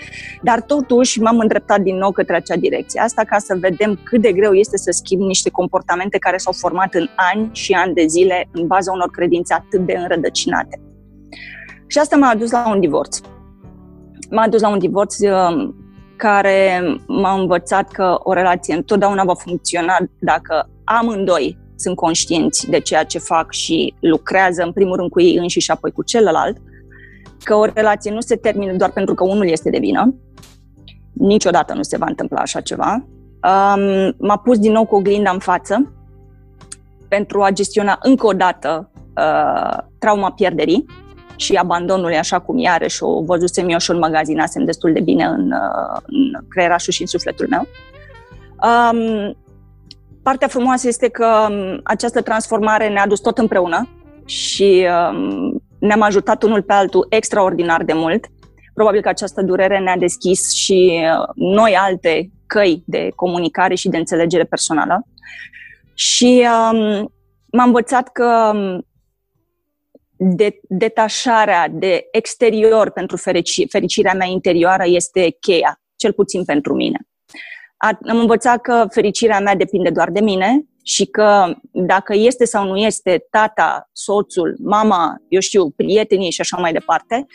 dar 0.43 0.61
totuși 0.61 1.21
m-am 1.21 1.39
îndreptat 1.39 1.81
din 1.81 1.97
nou 1.97 2.11
către 2.11 2.37
acea 2.37 2.57
direcție. 2.57 3.01
Asta 3.01 3.25
ca 3.25 3.39
să 3.39 3.57
vedem 3.61 4.01
cât 4.05 4.21
de 4.21 4.33
greu 4.33 4.53
este 4.53 4.77
să 4.77 4.91
schimb 4.91 5.21
niște 5.23 5.51
comportamente 5.51 6.19
care 6.19 6.37
s-au 6.37 6.53
format 6.53 6.95
în 6.95 7.09
ani 7.17 7.49
și 7.53 7.73
ani 7.73 7.95
de 7.95 8.05
zile 8.07 8.49
în 8.53 8.67
baza 8.67 8.93
unor 8.93 9.11
credințe 9.11 9.55
atât 9.55 9.87
de 9.87 9.95
înrădăcinate. 9.97 10.81
Și 11.87 11.99
asta 11.99 12.17
m-a 12.17 12.29
adus 12.29 12.51
la 12.51 12.71
un 12.71 12.81
divorț. 12.81 13.21
M-a 14.31 14.43
adus 14.43 14.61
la 14.61 14.69
un 14.69 14.79
divorț 14.79 15.19
um, 15.19 15.88
care 16.19 16.83
m-a 17.07 17.41
învățat 17.41 17.91
că 17.91 18.19
o 18.23 18.33
relație 18.33 18.75
întotdeauna 18.75 19.25
va 19.25 19.35
funcționa 19.35 19.97
dacă 20.19 20.71
amândoi 20.85 21.59
sunt 21.77 21.97
conștienți 21.97 22.71
de 22.71 22.81
ceea 22.81 23.05
ce 23.05 23.19
fac 23.19 23.53
și 23.53 23.95
lucrează 24.01 24.63
în 24.63 24.73
primul 24.73 24.97
rând 24.97 25.11
cu 25.11 25.21
ei 25.21 25.37
înși 25.37 25.61
și 25.61 25.71
apoi 25.71 25.91
cu 25.91 26.03
celălalt, 26.03 26.57
că 27.43 27.55
o 27.55 27.65
relație 27.65 28.11
nu 28.11 28.21
se 28.21 28.37
termină 28.37 28.73
doar 28.73 28.91
pentru 28.91 29.15
că 29.15 29.25
unul 29.25 29.49
este 29.49 29.71
de 29.71 29.79
vină, 29.79 30.15
niciodată 31.13 31.75
nu 31.75 31.83
se 31.83 31.97
va 31.97 32.07
întâmpla 32.09 32.41
așa 32.41 32.61
ceva. 32.61 33.07
Um, 33.43 34.15
m-a 34.19 34.37
pus 34.37 34.59
din 34.59 34.73
nou 34.73 34.87
cu 34.87 34.95
oglinda 34.95 35.31
în 35.31 35.39
față 35.39 35.93
pentru 37.09 37.43
a 37.43 37.51
gestiona 37.51 37.99
încă 38.03 38.27
o 38.27 38.33
dată 38.33 38.91
uh, 38.95 39.79
trauma 39.99 40.33
pierderii 40.33 40.85
și 41.39 41.55
abandonului 41.55 42.17
așa 42.17 42.39
cum 42.39 42.59
e, 42.59 42.69
are 42.69 42.89
și 42.89 43.03
o 43.03 43.23
văzusem 43.23 43.69
eu 43.69 43.79
și 43.79 43.91
o 43.91 43.95
înmagazinasem 43.95 44.65
destul 44.65 44.93
de 44.93 45.01
bine 45.01 45.25
în, 45.25 45.51
uh, 45.51 46.01
în 46.07 46.45
creierașul 46.49 46.93
și 46.93 47.01
în 47.01 47.07
sufletul 47.07 47.47
meu. 47.49 47.67
Um, 48.63 49.37
partea 50.23 50.49
frumoasă 50.49 50.89
este 50.89 51.09
că 51.09 51.47
um, 51.51 51.81
această 51.85 52.23
transformare 52.23 52.89
ne-a 52.89 53.07
dus 53.07 53.21
tot 53.21 53.39
împreună 53.39 53.89
și 54.25 54.87
um, 55.11 55.63
ne-am 55.79 56.03
ajutat 56.03 56.43
unul 56.43 56.63
pe 56.63 56.73
altul 56.73 57.07
extraordinar 57.09 57.85
de 57.85 57.93
mult. 57.93 58.27
Probabil 58.75 59.01
că 59.01 59.09
această 59.09 59.43
durere 59.43 59.79
ne-a 59.79 59.97
deschis 59.97 60.53
și 60.53 61.01
uh, 61.03 61.29
noi 61.35 61.77
alte 61.77 62.31
căi 62.47 62.83
de 62.87 63.09
comunicare 63.15 63.75
și 63.75 63.89
de 63.89 63.97
înțelegere 63.97 64.45
personală. 64.45 65.07
Și 65.95 66.47
um, 66.73 67.13
m-am 67.53 67.67
învățat 67.67 68.09
că 68.09 68.51
um, 68.55 68.87
de, 70.19 70.61
detașarea 70.63 71.69
de 71.69 72.09
exterior 72.11 72.91
pentru 72.91 73.17
ferici, 73.17 73.65
fericirea 73.69 74.15
mea 74.15 74.27
interioară 74.27 74.83
este 74.87 75.37
cheia, 75.41 75.81
cel 75.97 76.13
puțin 76.13 76.45
pentru 76.45 76.75
mine. 76.75 76.99
Am 77.79 78.19
învățat 78.19 78.61
că 78.61 78.87
fericirea 78.91 79.41
mea 79.41 79.55
depinde 79.55 79.91
doar 79.91 80.11
de 80.11 80.21
mine 80.21 80.67
și 80.83 81.05
că 81.07 81.55
dacă 81.71 82.15
este 82.17 82.45
sau 82.45 82.67
nu 82.67 82.77
este 82.77 83.27
tata, 83.31 83.89
soțul, 83.93 84.57
mama, 84.59 85.17
eu 85.29 85.41
știu, 85.41 85.71
prietenii 85.71 86.31
și 86.31 86.41
așa 86.41 86.57
mai 86.57 86.73
departe, 86.73 87.27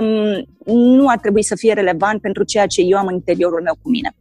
um, 0.00 0.44
nu 0.74 1.08
ar 1.08 1.18
trebui 1.18 1.42
să 1.42 1.56
fie 1.56 1.72
relevant 1.72 2.20
pentru 2.20 2.44
ceea 2.44 2.66
ce 2.66 2.80
eu 2.80 2.98
am 2.98 3.06
în 3.06 3.14
interiorul 3.14 3.62
meu 3.62 3.74
cu 3.82 3.88
mine. 3.88 4.16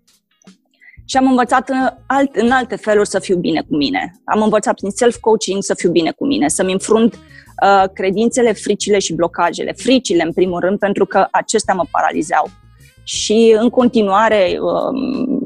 Și 1.05 1.17
am 1.17 1.27
învățat 1.27 1.69
în, 1.69 1.89
alt, 2.05 2.35
în 2.35 2.51
alte 2.51 2.75
feluri 2.75 3.07
să 3.07 3.19
fiu 3.19 3.37
bine 3.37 3.61
cu 3.61 3.75
mine. 3.75 4.21
Am 4.25 4.41
învățat 4.41 4.73
prin 4.73 4.89
self-coaching 4.89 5.63
să 5.63 5.73
fiu 5.73 5.91
bine 5.91 6.11
cu 6.11 6.25
mine, 6.25 6.47
să-mi 6.47 6.71
înfrunt 6.71 7.13
uh, 7.13 7.83
credințele, 7.93 8.51
fricile 8.51 8.99
și 8.99 9.13
blocajele. 9.13 9.73
Fricile, 9.73 10.23
în 10.23 10.33
primul 10.33 10.59
rând, 10.59 10.79
pentru 10.79 11.05
că 11.05 11.27
acestea 11.31 11.73
mă 11.73 11.85
paralizau. 11.91 12.49
Și 13.03 13.55
în 13.59 13.69
continuare 13.69 14.57
um, 14.59 14.95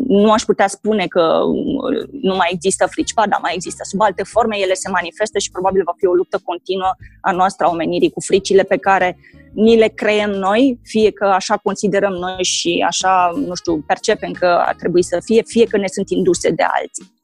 nu 0.08 0.32
aș 0.32 0.42
putea 0.42 0.68
spune 0.68 1.08
că 1.08 1.22
uh, 1.22 2.08
nu 2.22 2.36
mai 2.36 2.50
există 2.52 2.88
frici, 2.90 3.14
ba, 3.14 3.24
dar 3.28 3.40
mai 3.42 3.52
există. 3.54 3.84
Sub 3.84 4.02
alte 4.02 4.24
forme 4.24 4.58
ele 4.60 4.74
se 4.74 4.90
manifestă 4.90 5.40
și 5.40 5.52
probabil 5.52 5.82
va 5.86 5.94
fi 5.98 6.06
o 6.06 6.14
luptă 6.14 6.40
continuă 6.44 6.92
a 7.22 7.32
noastră 7.32 7.66
a 7.66 7.70
omenirii 7.70 8.12
cu 8.12 8.20
fricile 8.20 8.64
pe 8.64 8.78
care 8.78 9.18
ni 9.54 9.78
le 9.78 9.88
creăm 9.88 10.30
noi, 10.30 10.80
fie 10.84 11.12
că 11.12 11.26
așa 11.26 11.58
considerăm 11.58 12.14
noi 12.14 12.44
și 12.44 12.86
așa, 12.88 13.32
nu 13.46 13.56
știu, 13.56 13.84
percepem 13.88 14.32
că 14.32 14.46
ar 14.46 14.76
trebui 14.76 15.04
să 15.04 15.22
fie, 15.26 15.44
fie 15.46 15.66
că 15.66 15.78
ne 15.78 15.88
sunt 15.88 16.10
induse 16.10 16.50
de 16.50 16.64
alții. 16.64 17.18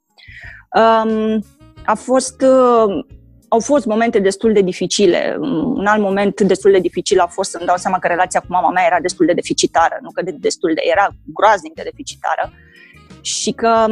Um, 0.75 1.43
a 1.85 1.95
fost 1.95 2.41
uh, 2.41 3.05
au 3.47 3.59
fost 3.59 3.85
momente 3.85 4.19
destul 4.19 4.53
de 4.53 4.61
dificile. 4.61 5.37
Un 5.75 5.85
alt 5.85 6.01
moment 6.01 6.41
destul 6.41 6.71
de 6.71 6.79
dificil 6.79 7.19
a 7.19 7.27
fost 7.27 7.49
să-mi 7.49 7.65
dau 7.65 7.77
seama 7.77 7.99
că 7.99 8.07
relația 8.07 8.39
cu 8.39 8.45
mama 8.49 8.69
mea 8.69 8.85
era 8.85 8.99
destul 8.99 9.25
de 9.25 9.33
deficitară, 9.33 9.97
nu 10.01 10.09
că 10.11 10.21
de 10.21 10.35
destul 10.39 10.71
de, 10.73 10.81
era 10.91 11.07
groaznic 11.33 11.73
de 11.73 11.81
deficitară 11.83 12.53
și 13.21 13.51
că 13.51 13.85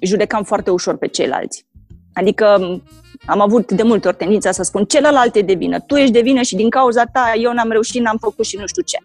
judecam 0.00 0.42
foarte 0.42 0.70
ușor 0.70 0.96
pe 0.96 1.06
ceilalți. 1.06 1.66
Adică 2.12 2.80
am 3.26 3.40
avut 3.40 3.72
de 3.72 3.82
multe 3.82 4.08
ori 4.08 4.16
tendința 4.16 4.50
să 4.50 4.62
spun 4.62 4.84
celălalt 4.84 5.36
e 5.36 5.40
de 5.40 5.54
vină, 5.54 5.80
tu 5.80 5.96
ești 5.96 6.12
de 6.12 6.20
vină 6.20 6.42
și 6.42 6.56
din 6.56 6.70
cauza 6.70 7.04
ta 7.04 7.32
eu 7.36 7.52
n-am 7.52 7.70
reușit, 7.70 8.02
n-am 8.02 8.16
făcut 8.20 8.44
și 8.44 8.56
nu 8.56 8.66
știu 8.66 8.82
ce. 8.82 8.96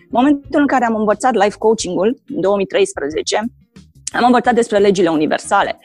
În 0.00 0.08
momentul 0.10 0.60
în 0.60 0.66
care 0.66 0.84
am 0.84 0.94
învățat 0.94 1.34
life 1.34 1.56
coaching-ul, 1.58 2.20
în 2.34 2.40
2013, 2.40 3.36
am 4.12 4.24
învățat 4.24 4.54
despre 4.54 4.78
legile 4.78 5.08
universale. 5.08 5.78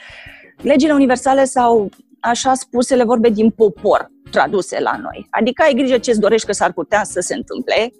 Legile 0.62 0.94
universale 0.94 1.44
sau 1.44 1.90
așa 2.20 2.54
spusele 2.54 3.04
vorbe 3.04 3.30
din 3.30 3.50
popor 3.50 4.12
traduse 4.32 4.80
la 4.80 5.00
noi. 5.02 5.28
Adică 5.30 5.64
ai 5.66 5.74
grijă 5.74 5.98
ce-ți 5.98 6.20
dorești 6.20 6.46
că 6.46 6.54
s-ar 6.54 6.72
putea 6.72 7.04
să 7.04 7.20
se 7.20 7.36
întâmple, 7.36 7.92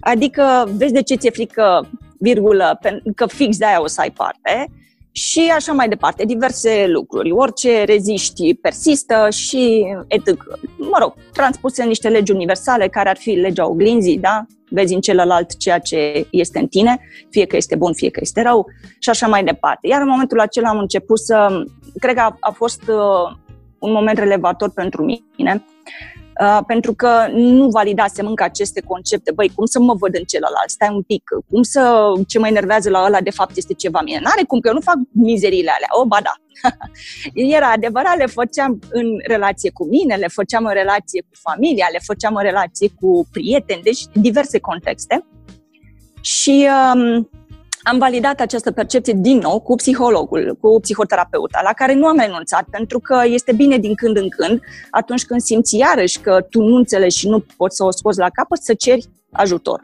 adică 0.00 0.70
vezi 0.76 0.92
de 0.92 1.02
ce 1.02 1.14
ți-e 1.14 1.30
frică, 1.30 1.90
virgulă, 2.18 2.78
că 3.14 3.26
fix 3.26 3.56
de 3.56 3.64
aia 3.64 3.80
o 3.80 3.86
să 3.86 4.00
ai 4.00 4.10
parte 4.10 4.70
și 5.12 5.52
așa 5.54 5.72
mai 5.72 5.88
departe, 5.88 6.24
diverse 6.24 6.86
lucruri. 6.86 7.30
Orice 7.30 7.84
reziști 7.84 8.54
persistă 8.54 9.26
și 9.30 9.86
etc. 10.06 10.44
Mă 10.78 10.96
rog, 11.00 11.14
transpuse 11.32 11.82
în 11.82 11.88
niște 11.88 12.08
legi 12.08 12.32
universale 12.32 12.88
care 12.88 13.08
ar 13.08 13.16
fi 13.16 13.30
legea 13.30 13.68
oglinzii, 13.68 14.18
da? 14.18 14.46
Vezi 14.70 14.94
în 14.94 15.00
celălalt 15.00 15.56
ceea 15.56 15.78
ce 15.78 16.26
este 16.30 16.58
în 16.58 16.66
tine, 16.66 17.00
fie 17.30 17.46
că 17.46 17.56
este 17.56 17.76
bun, 17.76 17.94
fie 17.94 18.10
că 18.10 18.20
este 18.22 18.42
rău 18.42 18.66
și 18.98 19.10
așa 19.10 19.26
mai 19.26 19.44
departe. 19.44 19.86
Iar 19.86 20.00
în 20.00 20.08
momentul 20.08 20.40
acela 20.40 20.68
am 20.68 20.78
început 20.78 21.20
să, 21.20 21.64
cred 21.98 22.14
că 22.14 22.20
a, 22.20 22.36
a 22.40 22.50
fost 22.50 22.82
uh, 22.88 23.36
un 23.78 23.92
moment 23.92 24.18
relevator 24.18 24.70
pentru 24.70 25.04
mine, 25.36 25.64
uh, 26.40 26.58
pentru 26.66 26.94
că 26.94 27.26
nu 27.32 27.68
validasem 27.68 28.26
încă 28.26 28.42
aceste 28.44 28.80
concepte. 28.80 29.32
Băi, 29.32 29.50
cum 29.54 29.64
să 29.66 29.80
mă 29.80 29.94
văd 29.94 30.14
în 30.14 30.24
celălalt? 30.24 30.70
Stai 30.70 30.88
un 30.92 31.02
pic. 31.02 31.22
Cum 31.50 31.62
să, 31.62 32.12
ce 32.26 32.38
mă 32.38 32.46
enervează 32.46 32.90
la 32.90 33.04
ăla 33.04 33.20
de 33.20 33.30
fapt 33.30 33.56
este 33.56 33.74
ceva 33.74 34.00
mine? 34.04 34.20
N-are 34.22 34.42
cum, 34.42 34.60
că 34.60 34.68
eu 34.68 34.74
nu 34.74 34.80
fac 34.80 34.96
mizeriile 35.12 35.70
alea. 35.70 35.88
O, 35.90 36.04
ba 36.04 36.18
da. 36.22 36.32
Era 37.56 37.70
adevărat, 37.70 38.16
le 38.16 38.26
făceam 38.26 38.78
în 38.90 39.06
relație 39.26 39.70
cu 39.70 39.84
mine, 39.86 40.14
le 40.14 40.28
făceam 40.28 40.64
în 40.64 40.72
relație 40.72 41.20
cu 41.20 41.34
familia, 41.50 41.88
le 41.92 42.00
făceam 42.04 42.34
în 42.34 42.42
relație 42.42 42.88
cu 43.00 43.28
prieteni, 43.32 43.82
deci 43.82 44.02
diverse 44.12 44.58
contexte. 44.58 45.26
Și 46.20 46.68
um, 46.94 47.28
am 47.90 47.98
validat 47.98 48.40
această 48.40 48.72
percepție 48.72 49.12
din 49.16 49.38
nou 49.38 49.60
cu 49.60 49.74
psihologul, 49.74 50.58
cu 50.60 50.80
psihoterapeuta, 50.80 51.60
la 51.64 51.72
care 51.72 51.94
nu 51.94 52.06
am 52.06 52.18
renunțat, 52.18 52.64
pentru 52.70 52.98
că 52.98 53.22
este 53.24 53.52
bine 53.52 53.78
din 53.78 53.94
când 53.94 54.16
în 54.16 54.28
când, 54.28 54.60
atunci 54.90 55.24
când 55.24 55.40
simți 55.40 55.76
iarăși 55.76 56.20
că 56.20 56.46
tu 56.50 56.60
nu 56.62 56.76
înțelegi 56.76 57.18
și 57.18 57.28
nu 57.28 57.44
poți 57.56 57.76
să 57.76 57.84
o 57.84 57.90
scoți 57.90 58.18
la 58.18 58.28
capăt, 58.28 58.62
să 58.62 58.74
ceri 58.74 59.06
ajutor. 59.32 59.80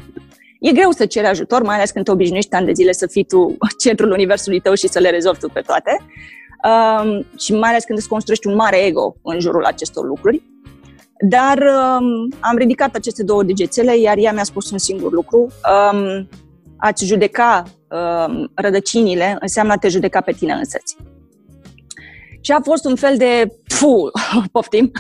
E 0.60 0.72
greu 0.72 0.90
să 0.90 1.06
ceri 1.06 1.26
ajutor, 1.26 1.62
mai 1.62 1.76
ales 1.76 1.90
când 1.90 2.04
te 2.04 2.10
obișnuiești 2.10 2.54
ani 2.54 2.66
de 2.66 2.72
zile 2.72 2.92
să 2.92 3.06
fii 3.06 3.24
tu 3.24 3.56
centrul 3.82 4.10
universului 4.10 4.60
tău 4.60 4.74
și 4.74 4.88
să 4.88 4.98
le 4.98 5.10
rezolvi 5.10 5.38
tu 5.38 5.48
pe 5.48 5.60
toate. 5.60 6.00
Um, 6.64 7.26
și 7.38 7.52
mai 7.52 7.70
ales 7.70 7.84
când 7.84 7.98
îți 7.98 8.08
construiești 8.08 8.46
un 8.46 8.54
mare 8.54 8.76
ego 8.76 9.16
în 9.22 9.40
jurul 9.40 9.64
acestor 9.64 10.04
lucruri. 10.06 10.42
Dar 11.28 11.58
um, 11.58 12.28
am 12.40 12.56
ridicat 12.56 12.94
aceste 12.94 13.22
două 13.22 13.42
degețele, 13.42 13.98
iar 13.98 14.16
ea 14.18 14.32
mi-a 14.32 14.44
spus 14.44 14.70
un 14.70 14.78
singur 14.78 15.12
lucru. 15.12 15.38
Um, 15.92 16.28
a-ți 16.84 17.06
judeca 17.06 17.62
uh, 17.88 18.48
rădăcinile 18.54 19.36
înseamnă 19.40 19.72
a 19.72 19.76
te 19.76 19.88
judeca 19.88 20.20
pe 20.20 20.32
tine 20.32 20.52
însăți. 20.52 20.96
Și 22.40 22.52
a 22.52 22.60
fost 22.60 22.84
un 22.84 22.96
fel 22.96 23.16
de, 23.16 23.48
fu, 23.64 24.10
poftim, 24.52 24.90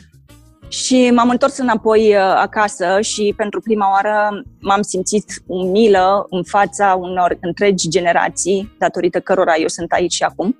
și 0.82 1.10
m-am 1.10 1.28
întors 1.28 1.58
înapoi 1.58 2.14
uh, 2.14 2.20
acasă 2.20 3.00
și 3.00 3.34
pentru 3.36 3.60
prima 3.60 3.90
oară 3.90 4.44
m-am 4.60 4.82
simțit 4.82 5.24
umilă 5.46 6.26
în 6.30 6.42
fața 6.42 6.94
unor 7.00 7.36
întregi 7.40 7.88
generații, 7.88 8.74
datorită 8.78 9.20
cărora 9.20 9.54
eu 9.56 9.68
sunt 9.68 9.92
aici 9.92 10.12
și 10.12 10.22
acum. 10.22 10.58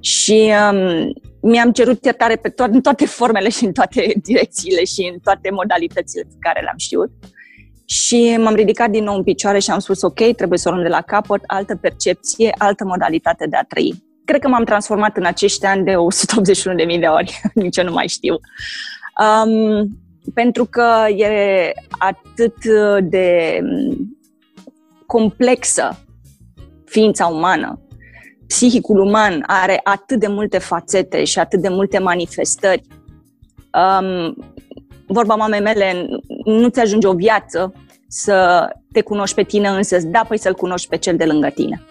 Și 0.00 0.52
um, 0.72 1.12
mi-am 1.40 1.72
cerut 1.72 2.04
iertare 2.04 2.36
pe 2.36 2.50
to- 2.50 2.70
în 2.70 2.80
toate 2.80 3.06
formele 3.06 3.48
și 3.48 3.64
în 3.64 3.72
toate 3.72 4.14
direcțiile 4.28 4.84
și 4.84 5.10
în 5.12 5.18
toate 5.22 5.50
modalitățile 5.50 6.22
pe 6.22 6.36
care 6.38 6.60
le-am 6.60 6.78
știut. 6.78 7.10
Și 7.86 8.36
m-am 8.38 8.54
ridicat 8.54 8.90
din 8.90 9.04
nou 9.04 9.16
în 9.16 9.22
picioare 9.22 9.58
și 9.58 9.70
am 9.70 9.78
spus, 9.78 10.02
ok, 10.02 10.34
trebuie 10.36 10.58
să 10.58 10.68
o 10.68 10.72
luăm 10.72 10.82
de 10.82 10.90
la 10.90 11.00
capăt, 11.00 11.42
altă 11.46 11.76
percepție, 11.76 12.54
altă 12.58 12.84
modalitate 12.84 13.46
de 13.46 13.56
a 13.56 13.62
trăi. 13.62 14.04
Cred 14.24 14.40
că 14.40 14.48
m-am 14.48 14.64
transformat 14.64 15.16
în 15.16 15.24
acești 15.24 15.64
ani 15.64 15.84
de 15.84 15.92
181.000 16.94 17.00
de 17.00 17.06
ori, 17.06 17.40
nici 17.54 17.76
eu 17.76 17.84
nu 17.84 17.92
mai 17.92 18.08
știu. 18.08 18.36
Um, 19.44 19.98
pentru 20.34 20.64
că 20.64 21.06
e 21.16 21.72
atât 21.88 22.54
de 23.02 23.60
complexă 25.06 25.98
ființa 26.84 27.26
umană. 27.26 27.80
Psihicul 28.46 28.98
uman 28.98 29.44
are 29.46 29.80
atât 29.84 30.20
de 30.20 30.26
multe 30.26 30.58
fațete 30.58 31.24
și 31.24 31.38
atât 31.38 31.60
de 31.60 31.68
multe 31.68 31.98
manifestări. 31.98 32.82
Um, 33.72 34.36
vorba 35.06 35.34
mamei 35.34 35.60
mele, 35.60 36.06
nu 36.46 36.68
ți 36.68 36.80
ajunge 36.80 37.06
o 37.06 37.12
viață 37.12 37.72
să 38.08 38.68
te 38.92 39.00
cunoști 39.00 39.34
pe 39.34 39.42
tine 39.42 39.68
însă, 39.68 39.98
da, 40.04 40.24
păi 40.28 40.38
să-l 40.38 40.54
cunoști 40.54 40.88
pe 40.88 40.96
cel 40.96 41.16
de 41.16 41.24
lângă 41.24 41.48
tine. 41.48 41.82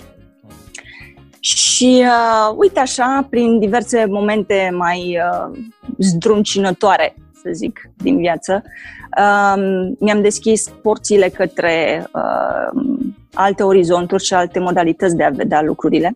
Și 1.39 2.03
uh, 2.03 2.55
uite 2.57 2.79
așa, 2.79 3.27
prin 3.29 3.59
diverse 3.59 4.05
momente 4.05 4.69
mai 4.77 5.17
uh, 5.17 5.57
zdruncinătoare, 5.97 7.15
să 7.33 7.49
zic, 7.53 7.89
din 7.97 8.17
viață, 8.17 8.63
uh, 9.17 9.63
mi-am 9.99 10.21
deschis 10.21 10.69
porțile 10.81 11.29
către 11.29 12.07
uh, 12.13 12.81
alte 13.33 13.63
orizonturi 13.63 14.23
și 14.23 14.33
alte 14.33 14.59
modalități 14.59 15.15
de 15.15 15.23
a 15.23 15.29
vedea 15.29 15.61
lucrurile. 15.61 16.15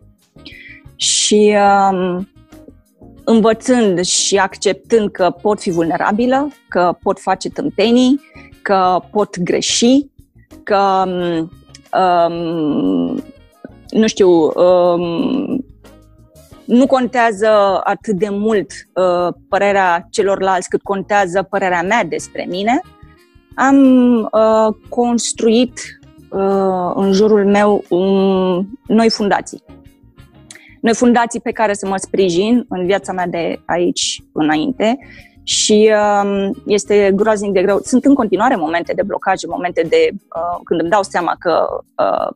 Și 0.96 1.56
uh, 1.56 2.18
învățând 3.24 4.00
și 4.04 4.36
acceptând 4.36 5.10
că 5.10 5.30
pot 5.42 5.60
fi 5.60 5.70
vulnerabilă, 5.70 6.48
că 6.68 6.96
pot 7.02 7.20
face 7.20 7.48
tâmpenii, 7.48 8.20
că 8.62 9.02
pot 9.10 9.38
greși, 9.38 10.06
că 10.62 11.04
um, 11.92 13.22
nu 13.90 14.06
știu, 14.06 14.30
um, 14.30 15.64
nu 16.64 16.86
contează 16.86 17.80
atât 17.84 18.14
de 18.14 18.28
mult 18.30 18.70
uh, 18.94 19.34
părerea 19.48 20.06
celorlalți 20.10 20.68
cât 20.68 20.82
contează 20.82 21.42
părerea 21.42 21.82
mea 21.82 22.04
despre 22.04 22.46
mine, 22.48 22.80
am 23.54 23.78
uh, 24.32 24.74
construit 24.88 25.80
uh, 26.30 26.92
în 26.94 27.12
jurul 27.12 27.46
meu 27.46 27.84
um, 27.88 28.78
noi 28.86 29.10
fundații. 29.10 29.62
Noi 30.80 30.94
fundații 30.94 31.40
pe 31.40 31.50
care 31.50 31.74
să 31.74 31.86
mă 31.88 31.96
sprijin 31.96 32.64
în 32.68 32.86
viața 32.86 33.12
mea 33.12 33.26
de 33.26 33.60
aici 33.64 34.22
înainte 34.32 34.98
și 35.50 35.92
um, 36.22 36.62
este 36.66 37.12
groaznic 37.14 37.52
de 37.52 37.62
greu. 37.62 37.80
Sunt 37.82 38.04
în 38.04 38.14
continuare 38.14 38.56
momente 38.56 38.92
de 38.92 39.02
blocaje, 39.02 39.46
momente 39.46 39.82
de 39.82 40.08
uh, 40.12 40.60
când 40.64 40.80
îmi 40.80 40.90
dau 40.90 41.02
seama 41.02 41.36
că 41.38 41.66
uh, 41.96 42.28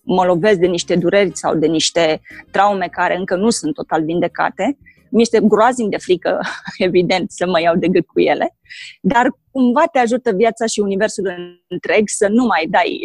mă 0.00 0.24
lovesc 0.24 0.58
de 0.58 0.66
niște 0.66 0.96
dureri 0.96 1.36
sau 1.36 1.54
de 1.54 1.66
niște 1.66 2.20
traume 2.50 2.88
care 2.88 3.16
încă 3.16 3.36
nu 3.36 3.50
sunt 3.50 3.74
total 3.74 4.04
vindecate. 4.04 4.78
Mi 5.10 5.22
este 5.22 5.40
groaznic 5.40 5.88
de 5.88 5.96
frică, 5.96 6.40
evident, 6.88 7.30
să 7.30 7.46
mă 7.46 7.60
iau 7.60 7.76
de 7.76 7.88
gât 7.88 8.06
cu 8.06 8.20
ele, 8.20 8.56
dar 9.00 9.26
cumva 9.50 9.84
te 9.92 9.98
ajută 9.98 10.32
viața 10.32 10.66
și 10.66 10.80
universul 10.80 11.58
întreg 11.68 12.02
să 12.04 12.28
nu 12.28 12.44
mai 12.44 12.66
dai 12.70 13.00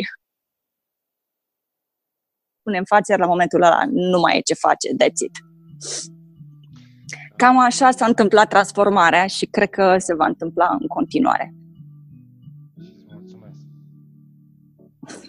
pune 2.63 2.78
în 2.78 2.86
față, 2.86 3.12
iar 3.12 3.20
la 3.20 3.28
momentul 3.28 3.62
ăla 3.62 3.82
nu 3.89 4.20
mai 4.20 4.38
e 4.38 4.41
ce 4.41 4.54
face, 4.54 4.89
that's 4.89 5.26
it. 5.26 5.36
Cam 7.38 7.60
așa 7.60 7.91
s-a 7.91 8.06
întâmplat 8.06 8.47
transformarea 8.47 9.28
și 9.28 9.45
cred 9.45 9.69
că 9.69 9.95
se 9.97 10.15
va 10.15 10.26
întâmpla 10.26 10.78
în 10.80 10.88
continuare. 10.88 11.54
Mulțumesc. 13.12 13.58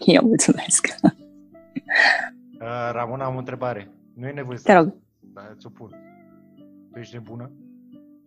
Eu 0.05 0.23
mulțumesc. 0.25 0.87
Uh, 2.61 2.91
Ramona, 2.93 3.25
am 3.25 3.35
o 3.35 3.39
întrebare. 3.39 3.91
Nu 4.15 4.27
e 4.27 4.33
nevoie 4.33 4.59
să... 4.59 4.65
Te 4.65 4.73
rog. 4.73 4.95
Da, 5.21 5.55
ți-o 5.59 5.69
pun. 5.69 5.91
Tu 6.93 6.99
ești 6.99 7.15
nebună? 7.15 7.51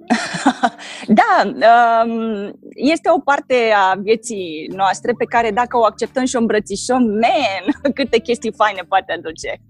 da, 1.19 1.43
um, 1.43 2.59
este 2.75 3.09
o 3.09 3.19
parte 3.19 3.71
a 3.75 3.95
vieții 3.95 4.71
noastre 4.75 5.13
pe 5.17 5.25
care 5.25 5.51
dacă 5.51 5.77
o 5.77 5.85
acceptăm 5.85 6.25
și 6.25 6.35
o 6.35 6.39
îmbrățișăm, 6.39 7.03
man, 7.03 7.93
câte 7.97 8.19
chestii 8.19 8.53
faine 8.53 8.81
poate 8.87 9.11
aduce. 9.11 9.61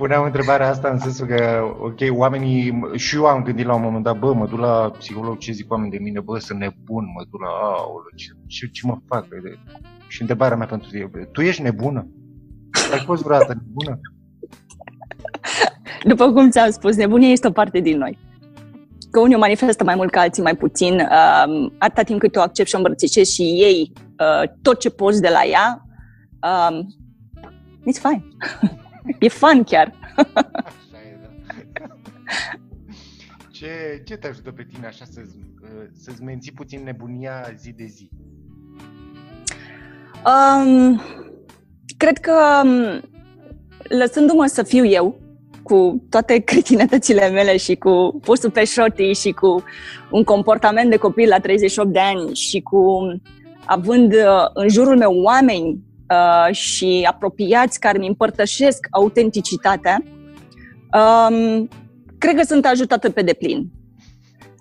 Puneam 0.00 0.24
întrebarea 0.24 0.68
asta 0.68 0.88
în 0.88 0.98
sensul 0.98 1.26
că, 1.26 1.60
ok, 1.80 1.98
oamenii, 2.10 2.80
și 2.94 3.16
eu 3.16 3.24
am 3.24 3.42
gândit 3.42 3.66
la 3.66 3.74
un 3.74 3.82
moment 3.82 4.04
dat, 4.04 4.18
bă, 4.18 4.32
mă 4.34 4.46
duc 4.46 4.58
la 4.58 4.90
psiholog, 4.98 5.38
ce 5.38 5.52
zic 5.52 5.70
oamenii 5.70 5.98
de 5.98 6.02
mine, 6.02 6.20
bă, 6.20 6.38
sunt 6.38 6.58
nebun, 6.58 7.04
mă 7.16 7.24
duc 7.30 7.40
la, 7.40 7.48
aolo, 7.48 8.04
ce, 8.16 8.30
ce, 8.46 8.66
ce 8.66 8.86
mă 8.86 8.96
fac? 9.06 9.28
De... 9.28 9.58
Și 10.08 10.20
întrebarea 10.20 10.56
mea 10.56 10.66
pentru 10.66 10.90
tine, 10.90 11.08
bă, 11.10 11.18
tu 11.18 11.40
ești 11.40 11.62
nebună? 11.62 12.08
Ai 12.92 12.98
fost 12.98 13.22
vreodată 13.22 13.54
nebună? 13.62 14.00
După 16.10 16.32
cum 16.32 16.50
ți-am 16.50 16.70
spus, 16.70 16.96
nebunia 16.96 17.28
este 17.28 17.46
o 17.46 17.50
parte 17.50 17.80
din 17.80 17.98
noi 17.98 18.18
că 19.10 19.20
unii 19.20 19.36
o 19.36 19.38
manifestă 19.38 19.84
mai 19.84 19.94
mult 19.94 20.10
ca 20.10 20.20
alții 20.20 20.42
mai 20.42 20.56
puțin, 20.56 20.94
uh, 20.94 21.70
atâta 21.78 22.02
timp 22.02 22.20
cât 22.20 22.36
o 22.36 22.40
accept 22.40 22.68
și 22.68 22.74
o 22.74 22.78
îmbrățișezi 22.78 23.34
și 23.34 23.42
ei 23.42 23.92
uh, 23.96 24.50
tot 24.62 24.78
ce 24.78 24.90
poți 24.90 25.20
de 25.20 25.28
la 25.28 25.44
ea, 25.44 25.84
um, 26.70 26.86
it's 27.80 28.00
fine. 28.02 28.24
e 29.18 29.28
fun 29.28 29.64
chiar. 29.64 29.94
Așa 30.16 30.98
e, 31.08 31.18
da. 31.22 31.28
ce, 33.58 34.02
ce 34.04 34.16
te 34.16 34.28
ajută 34.28 34.50
pe 34.50 34.66
tine 34.72 34.86
așa 34.86 35.04
să, 35.04 35.20
uh, 35.26 35.86
să-ți 35.92 36.22
menții 36.22 36.52
puțin 36.52 36.82
nebunia 36.84 37.52
zi 37.56 37.72
de 37.72 37.84
zi? 37.84 38.10
Um, 40.24 41.00
cred 41.96 42.18
că 42.18 42.62
um, 42.64 43.00
lăsându-mă 43.98 44.46
să 44.46 44.62
fiu 44.62 44.84
eu, 44.84 45.20
cu 45.62 46.06
toate 46.08 46.38
cretinătățile 46.38 47.28
mele 47.28 47.56
și 47.56 47.74
cu 47.76 48.20
pusul 48.22 48.50
pe 48.50 48.64
șotii 48.64 49.14
și 49.14 49.32
cu 49.32 49.62
un 50.10 50.24
comportament 50.24 50.90
de 50.90 50.96
copil 50.96 51.28
la 51.28 51.38
38 51.38 51.92
de 51.92 51.98
ani 51.98 52.34
și 52.34 52.60
cu 52.60 52.98
având 53.64 54.12
uh, 54.12 54.46
în 54.54 54.68
jurul 54.68 54.96
meu 54.96 55.12
oameni 55.22 55.78
uh, 56.10 56.54
și 56.54 57.06
apropiați 57.10 57.80
care 57.80 57.98
îmi 57.98 58.06
împărtășesc 58.06 58.86
autenticitatea, 58.90 60.02
um, 60.92 61.68
cred 62.18 62.36
că 62.36 62.42
sunt 62.42 62.66
ajutată 62.66 63.10
pe 63.10 63.22
deplin. 63.22 63.70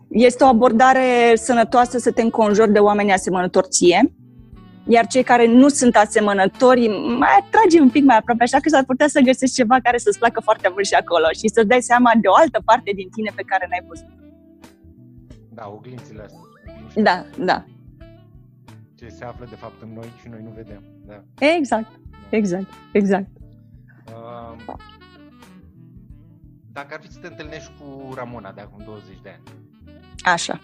Este 0.10 0.44
o 0.44 0.48
abordare 0.48 1.36
sănătoasă 1.36 1.98
să 1.98 2.12
te 2.12 2.22
înconjori 2.22 2.72
de 2.72 2.80
oameni 2.80 3.12
asemănători 3.12 3.68
ție, 3.68 4.14
iar 4.88 5.08
cei 5.08 5.24
care 5.24 5.48
nu 5.48 5.68
sunt 5.68 5.96
asemănători, 5.96 6.88
mai 7.18 7.30
atrage 7.40 7.80
un 7.80 7.90
pic 7.90 8.04
mai 8.04 8.18
aproape, 8.18 8.44
așa 8.44 8.60
că 8.60 8.70
s-ar 8.70 8.84
putea 8.84 9.08
să 9.08 9.20
găsești 9.20 9.56
ceva 9.56 9.78
care 9.84 9.98
să-ți 9.98 10.20
placă 10.20 10.42
foarte 10.44 10.70
mult 10.72 10.86
și 10.86 10.94
acolo 10.94 11.26
și 11.40 11.48
să-ți 11.54 11.68
dai 11.68 11.82
seama 11.82 12.12
de 12.22 12.28
o 12.28 12.36
altă 12.36 12.62
parte 12.66 12.92
din 12.96 13.10
tine 13.10 13.32
pe 13.36 13.44
care 13.46 13.68
n-ai 13.70 13.86
văzut. 13.88 14.08
Da, 15.54 15.72
oglințile 15.76 16.22
astea. 16.24 16.40
Da, 16.96 17.26
da. 17.46 17.66
Ce 19.20 19.26
se 19.26 19.32
află 19.32 19.46
de 19.50 19.56
fapt 19.56 19.82
în 19.82 19.94
noi 19.94 20.12
și 20.22 20.28
noi 20.28 20.42
nu 20.44 20.50
vedem. 20.50 20.84
Da. 21.06 21.24
Exact, 21.46 22.00
exact, 22.30 22.74
exact. 22.92 23.28
Uh, 24.08 24.76
dacă 26.72 26.94
ar 26.94 27.00
fi 27.02 27.12
să 27.12 27.20
te 27.20 27.28
întâlnești 27.28 27.72
cu 27.80 28.14
Ramona 28.14 28.52
de 28.52 28.62
acum 28.62 28.84
20 28.86 29.20
de 29.22 29.30
ani. 29.30 29.44
Așa. 30.20 30.60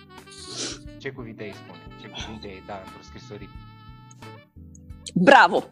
Ce 0.97 1.11
cuvinte 1.11 1.43
îi 1.43 1.53
spune? 1.53 1.79
Ce 2.01 2.07
cuvinte 2.07 2.47
îi 2.47 2.63
da 2.67 2.81
într-o 2.85 3.01
scrisorie? 3.01 3.49
Bravo! 5.13 5.67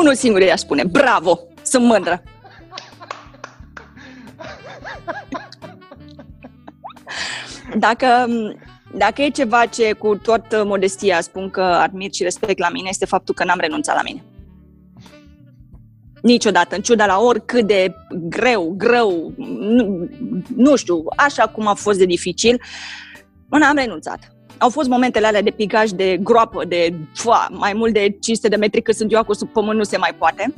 Unul 0.00 0.14
singur 0.14 0.40
i-aș 0.40 0.60
spune, 0.60 0.84
bravo, 0.84 1.38
sunt 1.62 1.84
mândră. 1.84 2.22
Dacă, 7.78 8.26
dacă 8.96 9.22
e 9.22 9.28
ceva 9.28 9.66
ce 9.66 9.92
cu 9.92 10.16
toată 10.16 10.64
modestia 10.64 11.20
spun 11.20 11.50
că 11.50 11.60
admir 11.60 12.12
și 12.12 12.22
respect 12.22 12.58
la 12.58 12.68
mine, 12.72 12.88
este 12.90 13.06
faptul 13.06 13.34
că 13.34 13.44
n-am 13.44 13.58
renunțat 13.60 13.94
la 13.94 14.02
mine. 14.02 14.24
Niciodată, 16.22 16.74
în 16.74 16.82
ciuda 16.82 17.06
la 17.06 17.18
oricât 17.18 17.66
de 17.66 17.94
greu, 18.10 18.74
greu, 18.76 19.32
nu, 19.58 20.08
nu 20.56 20.76
știu, 20.76 21.04
așa 21.16 21.46
cum 21.46 21.66
a 21.66 21.74
fost 21.74 21.98
de 21.98 22.04
dificil, 22.04 22.60
nu 23.48 23.64
am 23.64 23.76
renunțat 23.76 24.36
au 24.58 24.70
fost 24.70 24.88
momentele 24.88 25.26
alea 25.26 25.42
de 25.42 25.50
picaj, 25.50 25.90
de 25.90 26.16
groapă, 26.16 26.64
de 26.64 26.94
fua, 27.14 27.48
mai 27.50 27.72
mult 27.72 27.92
de 27.92 28.16
500 28.20 28.48
de 28.48 28.56
metri 28.56 28.82
cât 28.82 28.94
sunt 28.94 29.12
eu 29.12 29.18
acolo 29.18 29.34
sub 29.34 29.48
pământ, 29.48 29.78
nu 29.78 29.84
se 29.84 29.96
mai 29.96 30.14
poate. 30.18 30.54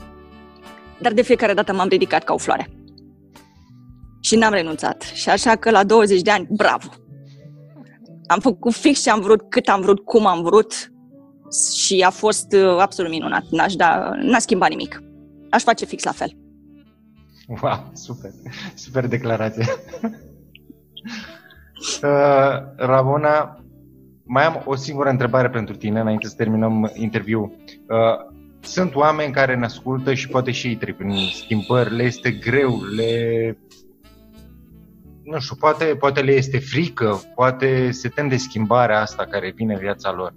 Dar 0.99 1.13
de 1.13 1.23
fiecare 1.23 1.55
dată 1.55 1.73
m-am 1.73 1.89
ridicat 1.89 2.25
ca 2.25 2.33
o 2.33 2.39
floare. 2.39 2.71
Și 4.21 4.37
n-am 4.37 4.53
renunțat. 4.53 5.03
Și 5.03 5.29
așa 5.29 5.57
că 5.57 5.71
la 5.71 5.85
20 5.85 6.21
de 6.21 6.31
ani, 6.31 6.47
bravo! 6.51 6.89
Am 8.29 8.41
făcut 8.41 8.73
fix 8.73 9.03
ce 9.03 9.11
am 9.11 9.21
vrut, 9.21 9.51
cât 9.51 9.69
am 9.69 9.81
vrut, 9.81 10.05
cum 10.05 10.27
am 10.27 10.43
vrut 10.43 10.93
și 11.77 12.01
a 12.07 12.11
fost 12.11 12.53
uh, 12.53 12.77
absolut 12.79 13.11
minunat. 13.11 13.45
N-aș 13.51 13.75
da, 13.75 14.11
n-a 14.23 14.39
schimbat 14.39 14.69
nimic. 14.69 15.03
Aș 15.51 15.63
face 15.63 15.85
fix 15.85 16.03
la 16.03 16.13
fel. 16.13 16.37
Wow, 17.63 17.91
super! 17.93 18.31
Super 18.75 19.07
declarație! 19.07 19.65
Uh, 22.03 22.59
Ramona, 22.77 23.65
mai 24.25 24.45
am 24.45 24.63
o 24.65 24.75
singură 24.75 25.09
întrebare 25.09 25.51
pentru 25.51 25.77
tine 25.77 26.01
înainte 26.01 26.27
să 26.27 26.35
terminăm 26.37 26.91
interviul. 26.95 27.57
Uh, 27.89 28.37
sunt 28.61 28.95
oameni 28.95 29.33
care 29.33 29.57
ne 29.57 29.65
ascultă 29.65 30.15
și 30.15 30.29
poate 30.29 30.51
și 30.51 30.67
ei 30.67 30.77
trec 30.77 30.97
prin 30.97 31.15
schimbări, 31.35 31.95
le 31.95 32.03
este 32.03 32.31
greu, 32.31 32.81
le... 32.97 33.59
Nu 35.31 35.41
știu, 35.41 35.57
poate, 35.57 35.85
poate 35.85 36.21
le 36.21 36.33
este 36.33 36.59
frică, 36.59 37.23
poate 37.35 37.91
se 37.91 38.09
tem 38.09 38.29
de 38.29 38.37
schimbarea 38.37 39.01
asta 39.01 39.25
care 39.25 39.53
vine 39.55 39.73
în 39.73 39.79
viața 39.79 40.13
lor. 40.13 40.35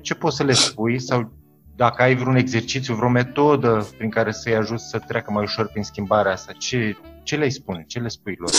Ce 0.00 0.14
poți 0.14 0.36
să 0.36 0.44
le 0.44 0.52
spui 0.52 1.00
sau 1.00 1.32
dacă 1.76 2.02
ai 2.02 2.14
vreun 2.14 2.36
exercițiu, 2.36 2.94
vreo 2.94 3.08
metodă 3.08 3.88
prin 3.96 4.10
care 4.10 4.32
să-i 4.32 4.54
ajuți 4.54 4.88
să 4.88 4.98
treacă 5.06 5.32
mai 5.32 5.42
ușor 5.42 5.68
prin 5.68 5.82
schimbarea 5.82 6.32
asta, 6.32 6.52
ce, 6.58 6.96
ce 7.22 7.36
le 7.36 7.48
spune? 7.48 7.84
Ce 7.86 7.98
le 7.98 8.08
spui 8.08 8.38
lor? 8.38 8.50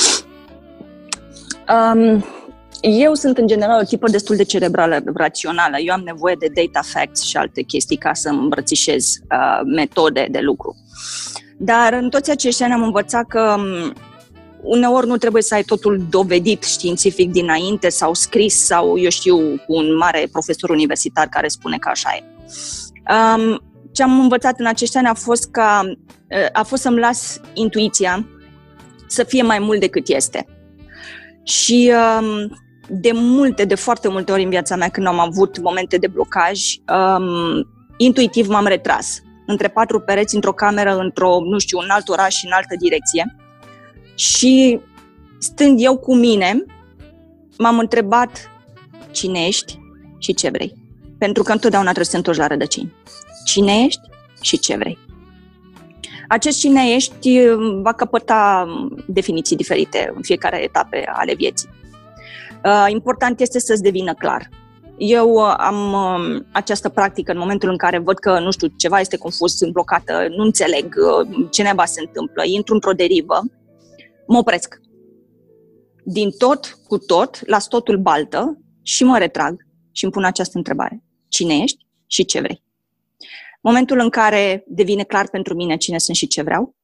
Um, 1.75 2.25
eu 2.81 3.13
sunt 3.13 3.37
în 3.37 3.47
general 3.47 3.79
o 3.81 3.85
tipă 3.85 4.09
destul 4.09 4.35
de 4.35 4.43
cerebrală, 4.43 5.03
rațională. 5.13 5.77
Eu 5.79 5.93
am 5.93 6.01
nevoie 6.01 6.35
de 6.39 6.47
data 6.53 6.81
facts 6.83 7.21
și 7.21 7.37
alte 7.37 7.61
chestii 7.61 7.97
ca 7.97 8.13
să 8.13 8.29
îmbrățișez 8.29 9.05
uh, 9.07 9.61
metode 9.75 10.27
de 10.31 10.39
lucru. 10.39 10.75
Dar 11.57 11.93
în 11.93 12.09
toți 12.09 12.31
acești 12.31 12.63
ani 12.63 12.73
am 12.73 12.83
învățat 12.83 13.27
că 13.27 13.55
um, 13.57 13.93
uneori 14.61 15.07
nu 15.07 15.17
trebuie 15.17 15.41
să 15.41 15.53
ai 15.53 15.63
totul 15.63 16.05
dovedit 16.09 16.63
științific 16.63 17.31
dinainte 17.31 17.89
sau 17.89 18.13
scris 18.13 18.65
sau, 18.65 18.97
eu 18.97 19.09
știu, 19.09 19.37
cu 19.37 19.73
un 19.73 19.95
mare 19.95 20.27
profesor 20.31 20.69
universitar 20.69 21.27
care 21.27 21.47
spune 21.47 21.77
că 21.77 21.89
așa 21.89 22.09
e. 22.15 22.23
Um, 23.13 23.61
ce 23.91 24.03
am 24.03 24.19
învățat 24.19 24.59
în 24.59 24.65
acești 24.65 24.97
ani 24.97 25.07
a 25.07 25.13
fost, 25.13 25.51
ca, 25.51 25.81
uh, 25.85 26.47
a 26.51 26.63
fost 26.63 26.81
să-mi 26.81 26.99
las 26.99 27.39
intuiția 27.53 28.27
să 29.07 29.23
fie 29.23 29.41
mai 29.41 29.59
mult 29.59 29.79
decât 29.79 30.07
este. 30.07 30.45
Și 31.43 31.91
um, 32.19 32.55
de 32.87 33.11
multe, 33.13 33.65
de 33.65 33.75
foarte 33.75 34.07
multe 34.07 34.31
ori 34.31 34.43
în 34.43 34.49
viața 34.49 34.75
mea, 34.75 34.89
când 34.89 35.07
am 35.07 35.19
avut 35.19 35.59
momente 35.59 35.97
de 35.97 36.07
blocaj, 36.07 36.61
um, 36.93 37.67
intuitiv 37.97 38.47
m-am 38.47 38.65
retras 38.65 39.21
între 39.45 39.67
patru 39.67 39.99
pereți, 39.99 40.35
într-o 40.35 40.53
cameră, 40.53 40.97
într-o, 40.97 41.39
nu 41.43 41.59
știu, 41.59 41.77
un 41.77 41.89
alt 41.89 42.09
oraș, 42.09 42.43
în 42.43 42.51
altă 42.51 42.75
direcție. 42.79 43.35
Și 44.21 44.79
stând 45.39 45.77
eu 45.81 45.97
cu 45.97 46.15
mine, 46.15 46.65
m-am 47.57 47.79
întrebat 47.79 48.49
cine 49.11 49.45
ești 49.45 49.79
și 50.17 50.33
ce 50.33 50.49
vrei. 50.49 50.73
Pentru 51.17 51.43
că 51.43 51.51
întotdeauna 51.51 51.91
trebuie 51.91 52.05
să 52.05 52.11
te 52.11 52.17
întorci 52.17 52.37
la 52.37 52.47
rădăcini. 52.47 52.93
Cine 53.45 53.83
ești 53.85 54.01
și 54.41 54.59
ce 54.59 54.75
vrei. 54.77 54.97
Acest 56.27 56.59
cine 56.59 56.89
ești 56.89 57.39
va 57.81 57.93
căpăta 57.93 58.67
definiții 59.07 59.55
diferite 59.55 60.11
în 60.15 60.21
fiecare 60.21 60.63
etape 60.63 61.03
ale 61.13 61.33
vieții. 61.35 61.69
Uh, 62.65 62.85
important 62.87 63.39
este 63.39 63.59
să-ți 63.59 63.81
devină 63.81 64.13
clar. 64.13 64.49
Eu 64.97 65.29
uh, 65.29 65.53
am 65.57 65.93
um, 65.93 66.45
această 66.51 66.89
practică 66.89 67.31
în 67.31 67.37
momentul 67.37 67.69
în 67.69 67.77
care 67.77 67.97
văd 67.97 68.19
că, 68.19 68.39
nu 68.39 68.51
știu, 68.51 68.67
ceva 68.77 68.99
este 68.99 69.17
confuz, 69.17 69.53
sunt 69.55 69.71
blocată, 69.71 70.27
nu 70.29 70.43
înțeleg 70.43 70.95
uh, 70.95 71.47
ce 71.49 71.63
neba 71.63 71.85
se 71.85 71.99
întâmplă, 71.99 72.43
intru 72.45 72.73
într-o 72.73 72.91
derivă, 72.91 73.41
mă 74.27 74.37
opresc. 74.37 74.79
Din 76.03 76.29
tot 76.37 76.79
cu 76.87 76.97
tot, 76.97 77.47
las 77.47 77.67
totul 77.67 77.97
baltă 77.97 78.61
și 78.81 79.03
mă 79.03 79.17
retrag 79.17 79.65
și 79.91 80.03
îmi 80.03 80.13
pun 80.13 80.23
această 80.23 80.57
întrebare. 80.57 81.03
Cine 81.27 81.57
ești 81.57 81.85
și 82.07 82.25
ce 82.25 82.39
vrei? 82.39 82.63
Momentul 83.61 83.99
în 83.99 84.09
care 84.09 84.63
devine 84.67 85.03
clar 85.03 85.29
pentru 85.29 85.55
mine 85.55 85.77
cine 85.77 85.97
sunt 85.97 86.17
și 86.17 86.27
ce 86.27 86.41
vreau, 86.41 86.75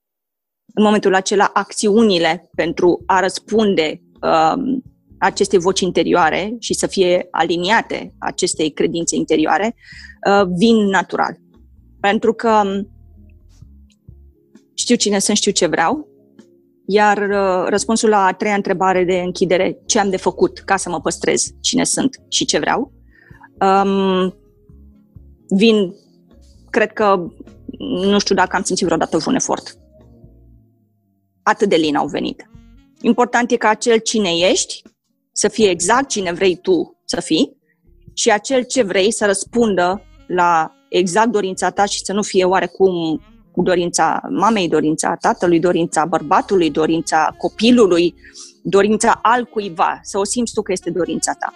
în 0.74 0.84
momentul 0.84 1.14
acela 1.14 1.50
acțiunile 1.54 2.50
pentru 2.56 3.04
a 3.06 3.20
răspunde 3.20 4.02
um, 4.22 4.84
acestei 5.18 5.60
voci 5.60 5.80
interioare 5.80 6.56
și 6.60 6.74
să 6.74 6.88
fie 6.88 7.28
aliniate 7.32 8.14
acestei 8.18 8.72
credințe 8.72 9.16
interioare, 9.16 9.76
uh, 10.30 10.48
vin 10.58 10.76
natural. 10.76 11.38
Pentru 12.00 12.34
că 12.34 12.62
um, 12.66 12.88
știu 14.74 14.96
cine 14.96 15.20
sunt, 15.20 15.38
știu 15.38 15.52
ce 15.52 15.66
vreau, 15.66 16.08
iar 16.90 17.18
uh, 17.18 17.70
răspunsul 17.70 18.10
la 18.10 18.26
a 18.26 18.34
treia 18.34 18.56
întrebare 18.56 19.04
de 19.04 19.20
închidere, 19.20 19.80
ce 19.86 20.00
am 20.00 20.10
de 20.10 20.18
făcut 20.18 20.60
ca 20.60 20.76
să 20.76 20.90
mă 20.90 21.02
păstrez 21.02 21.52
cine 21.62 21.84
sunt 21.84 22.22
și 22.30 22.46
ce 22.46 22.60
vreau, 22.60 22.92
um, 23.60 24.36
vin, 25.50 25.94
cred 26.70 26.94
că, 26.94 27.28
nu 27.80 28.20
știu 28.20 28.36
dacă 28.36 28.56
am 28.56 28.64
simțit 28.64 28.86
vreodată 28.86 29.18
un 29.28 29.36
efort. 29.36 29.78
Atât 31.44 31.70
de 31.70 31.76
lin 31.76 31.96
au 31.96 32.08
venit. 32.08 32.50
Important 33.02 33.52
e 33.52 33.56
ca 33.56 33.70
acel 33.70 33.98
cine 33.98 34.30
ești 34.30 34.82
să 35.32 35.48
fie 35.48 35.70
exact 35.70 36.08
cine 36.08 36.32
vrei 36.32 36.56
tu 36.56 37.02
să 37.06 37.22
fii 37.22 37.58
și 38.14 38.32
acel 38.32 38.64
ce 38.64 38.84
vrei 38.84 39.12
să 39.12 39.26
răspundă 39.26 40.02
la 40.28 40.72
exact 40.90 41.32
dorința 41.32 41.70
ta 41.70 41.86
și 41.86 42.04
să 42.04 42.14
nu 42.14 42.22
fie 42.22 42.44
oarecum 42.44 43.16
cu 43.16 43.22
dorința 43.64 44.22
mamei, 44.30 44.70
dorința 44.70 45.16
tatălui, 45.16 45.60
dorința 45.60 46.06
bărbatului, 46.06 46.72
dorința 46.72 47.36
copilului, 47.38 48.16
dorința 48.64 49.20
altcuiva, 49.22 50.00
să 50.02 50.18
o 50.18 50.24
simți 50.24 50.54
tu 50.54 50.62
că 50.62 50.72
este 50.72 50.90
dorința 50.90 51.32
ta. 51.34 51.54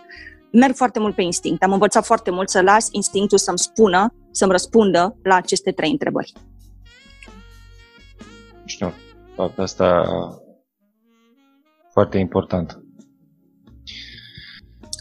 Merg 0.52 0.76
foarte 0.76 1.00
mult 1.00 1.16
pe 1.16 1.22
instinct. 1.22 1.64
Am 1.64 1.72
învățat 1.72 2.06
foarte 2.06 2.32
mult 2.32 2.50
să 2.50 2.62
las 2.62 2.88
instinctul 2.92 3.38
să-mi 3.38 3.60
spună, 3.60 4.14
să-mi 4.32 4.52
răspundă 4.52 5.18
la 5.24 5.36
aceste 5.36 5.72
trei 5.72 5.92
întrebări. 5.92 6.34
Știu, 8.66 8.94
faptul 9.36 9.64
asta 9.64 10.04
foarte 11.94 12.18
important 12.18 12.82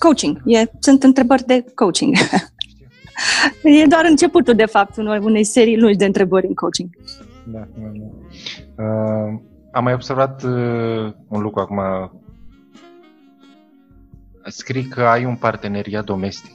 coaching. 0.01 0.41
E, 0.45 0.65
sunt 0.79 1.03
întrebări 1.03 1.45
de 1.45 1.65
coaching. 1.75 2.17
e 3.83 3.87
doar 3.87 4.05
începutul, 4.05 4.55
de 4.55 4.65
fapt, 4.65 4.97
unei 4.97 5.45
serii 5.45 5.79
lungi 5.79 5.99
de 5.99 6.05
întrebări 6.05 6.47
în 6.47 6.55
coaching. 6.55 6.89
Da, 7.45 7.69
da, 7.79 7.91
da. 7.93 8.85
Uh, 8.85 9.41
am 9.73 9.85
mai 9.85 9.93
observat 9.93 10.43
uh, 10.43 11.13
un 11.29 11.41
lucru 11.41 11.61
acum. 11.61 11.81
Scrii 14.47 14.85
că 14.85 15.03
ai 15.03 15.25
un 15.25 15.37
parteneriat 15.37 16.05
domestic. 16.05 16.51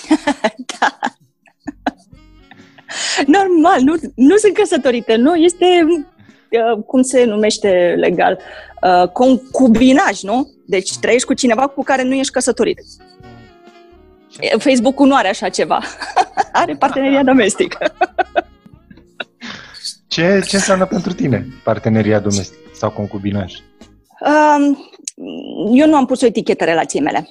da. 0.80 0.98
Normal, 3.26 3.80
nu, 3.80 3.94
nu 4.14 4.36
sunt 4.36 4.54
căsătorită, 4.54 5.16
nu, 5.16 5.34
este 5.34 5.66
uh, 5.86 6.82
cum 6.86 7.02
se 7.02 7.24
numește 7.24 7.94
legal, 7.96 8.38
uh, 8.82 9.08
concubinaj, 9.08 10.22
nu? 10.22 10.50
Deci 10.66 10.98
trăiești 10.98 11.26
cu 11.26 11.34
cineva 11.34 11.66
cu 11.66 11.82
care 11.82 12.02
nu 12.02 12.14
ești 12.14 12.32
căsătorit. 12.32 12.78
Facebook-ul 14.58 15.06
nu 15.06 15.14
are 15.14 15.28
așa 15.28 15.48
ceva. 15.48 15.80
are 16.52 16.74
parteneria 16.74 17.22
domestic. 17.22 17.78
ce, 20.08 20.42
ce 20.46 20.56
înseamnă 20.56 20.86
pentru 20.86 21.12
tine 21.12 21.46
parteneria 21.64 22.20
domestic 22.20 22.58
sau 22.74 22.90
concubinaj? 22.90 23.54
Um, 24.20 24.78
eu 25.72 25.86
nu 25.86 25.96
am 25.96 26.06
pus 26.06 26.20
o 26.20 26.26
etichetă 26.26 26.64
relației 26.64 27.02
mele. 27.02 27.28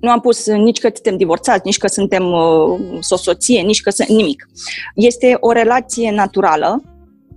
Nu 0.00 0.10
am 0.10 0.20
pus 0.20 0.46
nici 0.46 0.78
că 0.78 0.90
suntem 0.92 1.16
divorțați, 1.16 1.62
nici 1.64 1.78
că 1.78 1.86
suntem 1.86 2.32
uh, 2.32 2.78
soție, 3.00 3.60
nici 3.60 3.80
că 3.80 3.90
sunt 3.90 4.08
nimic. 4.08 4.48
Este 4.94 5.36
o 5.40 5.52
relație 5.52 6.10
naturală, 6.10 6.82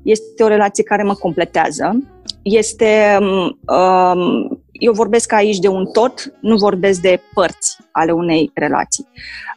este 0.03 0.43
o 0.43 0.47
relație 0.47 0.83
care 0.83 1.03
mă 1.03 1.13
completează, 1.13 1.97
este 2.41 3.17
um, 3.19 4.61
eu 4.71 4.93
vorbesc 4.93 5.31
aici 5.31 5.57
de 5.57 5.67
un 5.67 5.85
tot, 5.85 6.33
nu 6.41 6.55
vorbesc 6.55 7.01
de 7.01 7.21
părți 7.33 7.70
ale 7.91 8.11
unei 8.11 8.51
relații. 8.53 9.07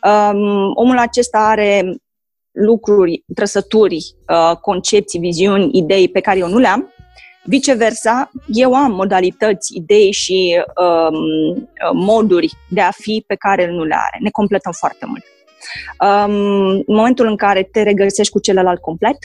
Um, 0.03 0.73
omul 0.75 0.99
acesta 0.99 1.38
are 1.38 1.97
lucruri, 2.53 3.25
trăsături, 3.35 4.14
uh, 4.29 4.57
concepții, 4.57 5.18
viziuni, 5.18 5.79
idei 5.79 6.09
pe 6.09 6.20
care 6.20 6.38
eu 6.38 6.49
nu 6.49 6.59
le 6.59 6.68
am. 6.68 6.88
Viceversa, 7.47 8.31
eu 8.47 8.75
am 8.75 8.92
modalități, 8.92 9.77
idei 9.77 10.12
și 10.12 10.64
um, 10.77 11.68
moduri 11.92 12.53
de 12.68 12.81
a 12.81 12.90
fi 12.90 13.25
pe 13.27 13.35
care 13.35 13.62
el 13.62 13.70
nu 13.70 13.85
le 13.85 13.94
are. 13.94 14.18
Ne 14.20 14.31
completăm 14.31 14.73
foarte 14.73 15.07
mult. 15.07 15.25
Um, 16.01 16.70
în 16.87 16.94
momentul 16.94 17.27
în 17.27 17.37
care 17.37 17.62
te 17.62 17.83
regăsești 17.83 18.33
cu 18.33 18.38
celălalt 18.38 18.81
complet, 18.81 19.16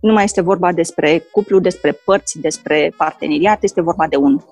nu 0.00 0.12
mai 0.12 0.24
este 0.24 0.40
vorba 0.40 0.72
despre 0.72 1.18
cuplu, 1.18 1.58
despre 1.58 1.92
părți, 1.92 2.38
despre 2.38 2.92
parteneriat, 2.96 3.62
este 3.62 3.80
vorba 3.80 4.06
de 4.06 4.16
unul. 4.16 4.44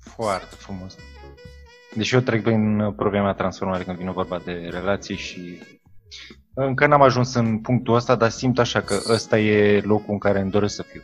Foarte 0.00 0.54
frumos. 0.58 0.96
Deci 1.94 2.10
eu 2.10 2.20
trec 2.20 2.42
prin 2.42 2.92
problema 2.96 3.34
transformare 3.34 3.84
când 3.84 3.96
vine 3.96 4.10
vorba 4.10 4.40
de 4.44 4.68
relații 4.70 5.16
și 5.16 5.58
încă 6.54 6.86
n-am 6.86 7.02
ajuns 7.02 7.34
în 7.34 7.58
punctul 7.58 7.94
ăsta, 7.94 8.14
dar 8.14 8.30
simt 8.30 8.58
așa 8.58 8.80
că 8.80 8.94
ăsta 9.08 9.38
e 9.38 9.80
locul 9.80 10.12
în 10.12 10.18
care 10.18 10.40
îmi 10.40 10.50
doresc 10.50 10.74
să 10.74 10.82
fiu. 10.82 11.00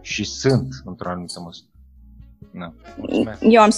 Și 0.00 0.24
sunt, 0.24 0.68
într-o 0.84 1.08
anumită 1.08 1.40
măsură. 1.44 1.68
Da. 2.50 2.72
Eu 3.40 3.62
am 3.62 3.70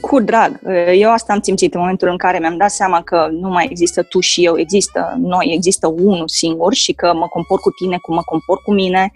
cu 0.00 0.20
drag. 0.20 0.60
Eu 0.94 1.10
asta 1.10 1.32
am 1.32 1.40
simțit 1.40 1.74
în 1.74 1.80
momentul 1.80 2.08
în 2.08 2.16
care 2.16 2.38
mi-am 2.38 2.56
dat 2.56 2.70
seama 2.70 3.02
că 3.02 3.28
nu 3.30 3.48
mai 3.48 3.66
există 3.70 4.02
tu 4.02 4.20
și 4.20 4.44
eu, 4.44 4.58
există 4.58 5.14
noi, 5.18 5.52
există 5.54 5.86
unul 5.86 6.28
singur 6.28 6.74
și 6.74 6.92
că 6.92 7.14
mă 7.14 7.26
comport 7.28 7.60
cu 7.60 7.70
tine 7.70 7.98
cum 7.98 8.14
mă 8.14 8.22
comport 8.22 8.62
cu 8.62 8.72
mine 8.72 9.12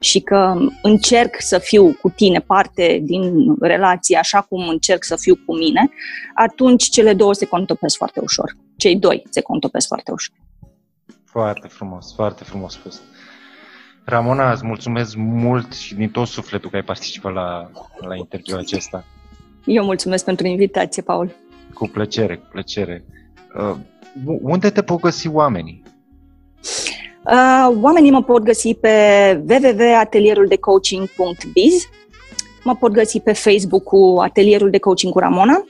și 0.00 0.20
că 0.20 0.54
încerc 0.82 1.34
să 1.38 1.58
fiu 1.58 1.92
cu 1.92 2.10
tine 2.10 2.40
parte 2.40 3.00
din 3.02 3.54
relație 3.60 4.16
așa 4.16 4.40
cum 4.40 4.68
încerc 4.68 5.04
să 5.04 5.16
fiu 5.16 5.36
cu 5.46 5.56
mine, 5.56 5.90
atunci 6.34 6.88
cele 6.88 7.14
două 7.14 7.34
se 7.34 7.46
contopesc 7.46 7.96
foarte 7.96 8.20
ușor. 8.20 8.56
Cei 8.76 8.96
doi 8.96 9.22
se 9.30 9.40
contopesc 9.40 9.86
foarte 9.86 10.12
ușor. 10.12 10.36
Foarte 11.24 11.68
frumos, 11.68 12.14
foarte 12.14 12.44
frumos 12.44 12.72
spus. 12.72 13.00
Ramona, 14.04 14.52
îți 14.52 14.66
mulțumesc 14.66 15.14
mult 15.16 15.72
și 15.72 15.94
din 15.94 16.10
tot 16.10 16.26
sufletul 16.26 16.70
că 16.70 16.76
ai 16.76 16.82
participat 16.82 17.32
la, 17.32 17.70
la 18.00 18.16
interviul 18.16 18.58
acesta. 18.58 19.04
Eu 19.64 19.84
mulțumesc 19.84 20.24
pentru 20.24 20.46
invitație, 20.46 21.02
Paul. 21.02 21.34
Cu 21.74 21.86
plăcere, 21.88 22.36
cu 22.36 22.46
plăcere. 22.50 23.04
Uh, 23.54 23.76
unde 24.24 24.70
te 24.70 24.82
pot 24.82 25.00
găsi 25.00 25.28
oamenii? 25.28 25.82
Uh, 27.24 27.68
oamenii 27.80 28.10
mă 28.10 28.22
pot 28.22 28.42
găsi 28.42 28.74
pe 28.74 28.90
www.atelieruldecoaching.biz 29.48 31.88
Mă 32.64 32.76
pot 32.76 32.92
găsi 32.92 33.20
pe 33.20 33.32
Facebook 33.32 33.82
cu 33.82 34.16
Atelierul 34.20 34.70
de 34.70 34.78
Coaching 34.78 35.12
cu 35.12 35.18
Ramona. 35.18 35.64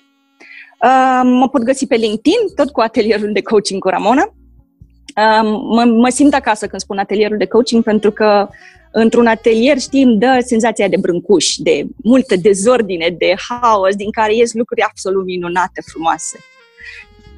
Uh, 0.84 1.20
mă 1.22 1.48
pot 1.48 1.62
găsi 1.62 1.86
pe 1.86 1.94
LinkedIn, 1.94 2.38
tot 2.54 2.70
cu 2.70 2.80
Atelierul 2.80 3.32
de 3.32 3.42
Coaching 3.42 3.80
cu 3.80 3.88
Ramona. 3.88 4.22
Uh, 4.22 5.42
mă, 5.68 5.84
mă 5.84 6.08
simt 6.08 6.34
acasă 6.34 6.66
când 6.66 6.80
spun 6.80 6.98
Atelierul 6.98 7.36
de 7.36 7.46
Coaching 7.46 7.82
pentru 7.82 8.10
că 8.10 8.48
într-un 8.92 9.26
atelier, 9.26 9.78
știm, 9.78 10.18
dă 10.18 10.42
senzația 10.46 10.88
de 10.88 10.96
brâncuș, 10.96 11.54
de 11.56 11.86
multă 12.02 12.36
dezordine, 12.36 13.14
de 13.18 13.34
haos, 13.48 13.94
din 13.94 14.10
care 14.10 14.34
ies 14.34 14.52
lucruri 14.52 14.82
absolut 14.82 15.24
minunate, 15.24 15.80
frumoase. 15.90 16.38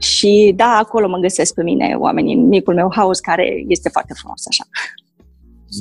Și 0.03 0.53
da, 0.57 0.79
acolo 0.81 1.09
mă 1.09 1.19
găsesc 1.19 1.55
pe 1.55 1.63
mine 1.63 1.95
oamenii, 1.99 2.35
micul 2.35 2.75
meu 2.75 2.93
haos, 2.95 3.21
care 3.21 3.65
este 3.69 3.89
foarte 3.89 4.13
frumos 4.17 4.47
așa. 4.47 4.65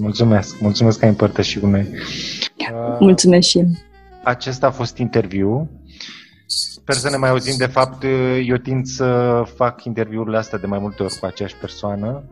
Mulțumesc, 0.02 0.60
mulțumesc 0.60 1.00
că 1.00 1.06
ai 1.06 1.12
împărtășit 1.12 1.62
cu 1.62 1.68
noi. 1.68 1.88
Mulțumesc 3.00 3.48
și 3.48 3.64
Acesta 4.24 4.68
a 4.68 4.72
fost 4.72 4.98
interviu. 4.98 5.70
Sper 6.46 6.96
să 6.96 7.10
ne 7.10 7.18
mai 7.18 7.30
auzim. 7.30 7.54
De 7.58 7.66
fapt, 7.66 8.04
eu 8.46 8.56
tind 8.56 8.86
să 8.86 9.42
fac 9.56 9.84
interviurile 9.84 10.38
astea 10.38 10.58
de 10.60 10.66
mai 10.66 10.80
multe 10.80 11.04
ori 11.04 11.18
cu 11.20 11.26
aceeași 11.26 11.56
persoană. 11.56 12.24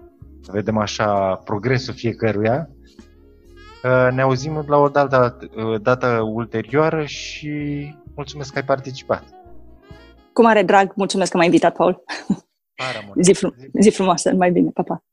Să 0.41 0.52
vedem 0.54 0.78
așa 0.78 1.41
progresul 1.45 1.93
fiecăruia. 1.93 2.69
Ne 4.12 4.21
auzim 4.21 4.65
la 4.67 4.78
o 4.78 4.88
dată, 4.88 5.38
dată 5.82 6.21
ulterioară 6.34 7.06
și 7.06 7.52
mulțumesc 8.15 8.52
că 8.52 8.58
ai 8.58 8.65
participat. 8.65 9.23
Cu 10.39 10.45
mare 10.45 10.63
drag, 10.63 10.91
mulțumesc 10.95 11.32
că 11.32 11.38
m-ai 11.38 11.45
invitat, 11.45 11.75
Paul. 11.75 12.04
Zi, 13.21 13.34
frum- 13.34 13.56
zi 13.82 13.89
frumoasă, 13.89 14.34
mai 14.34 14.52
bine, 14.52 14.69
pa, 14.69 14.84
pa. 14.84 15.04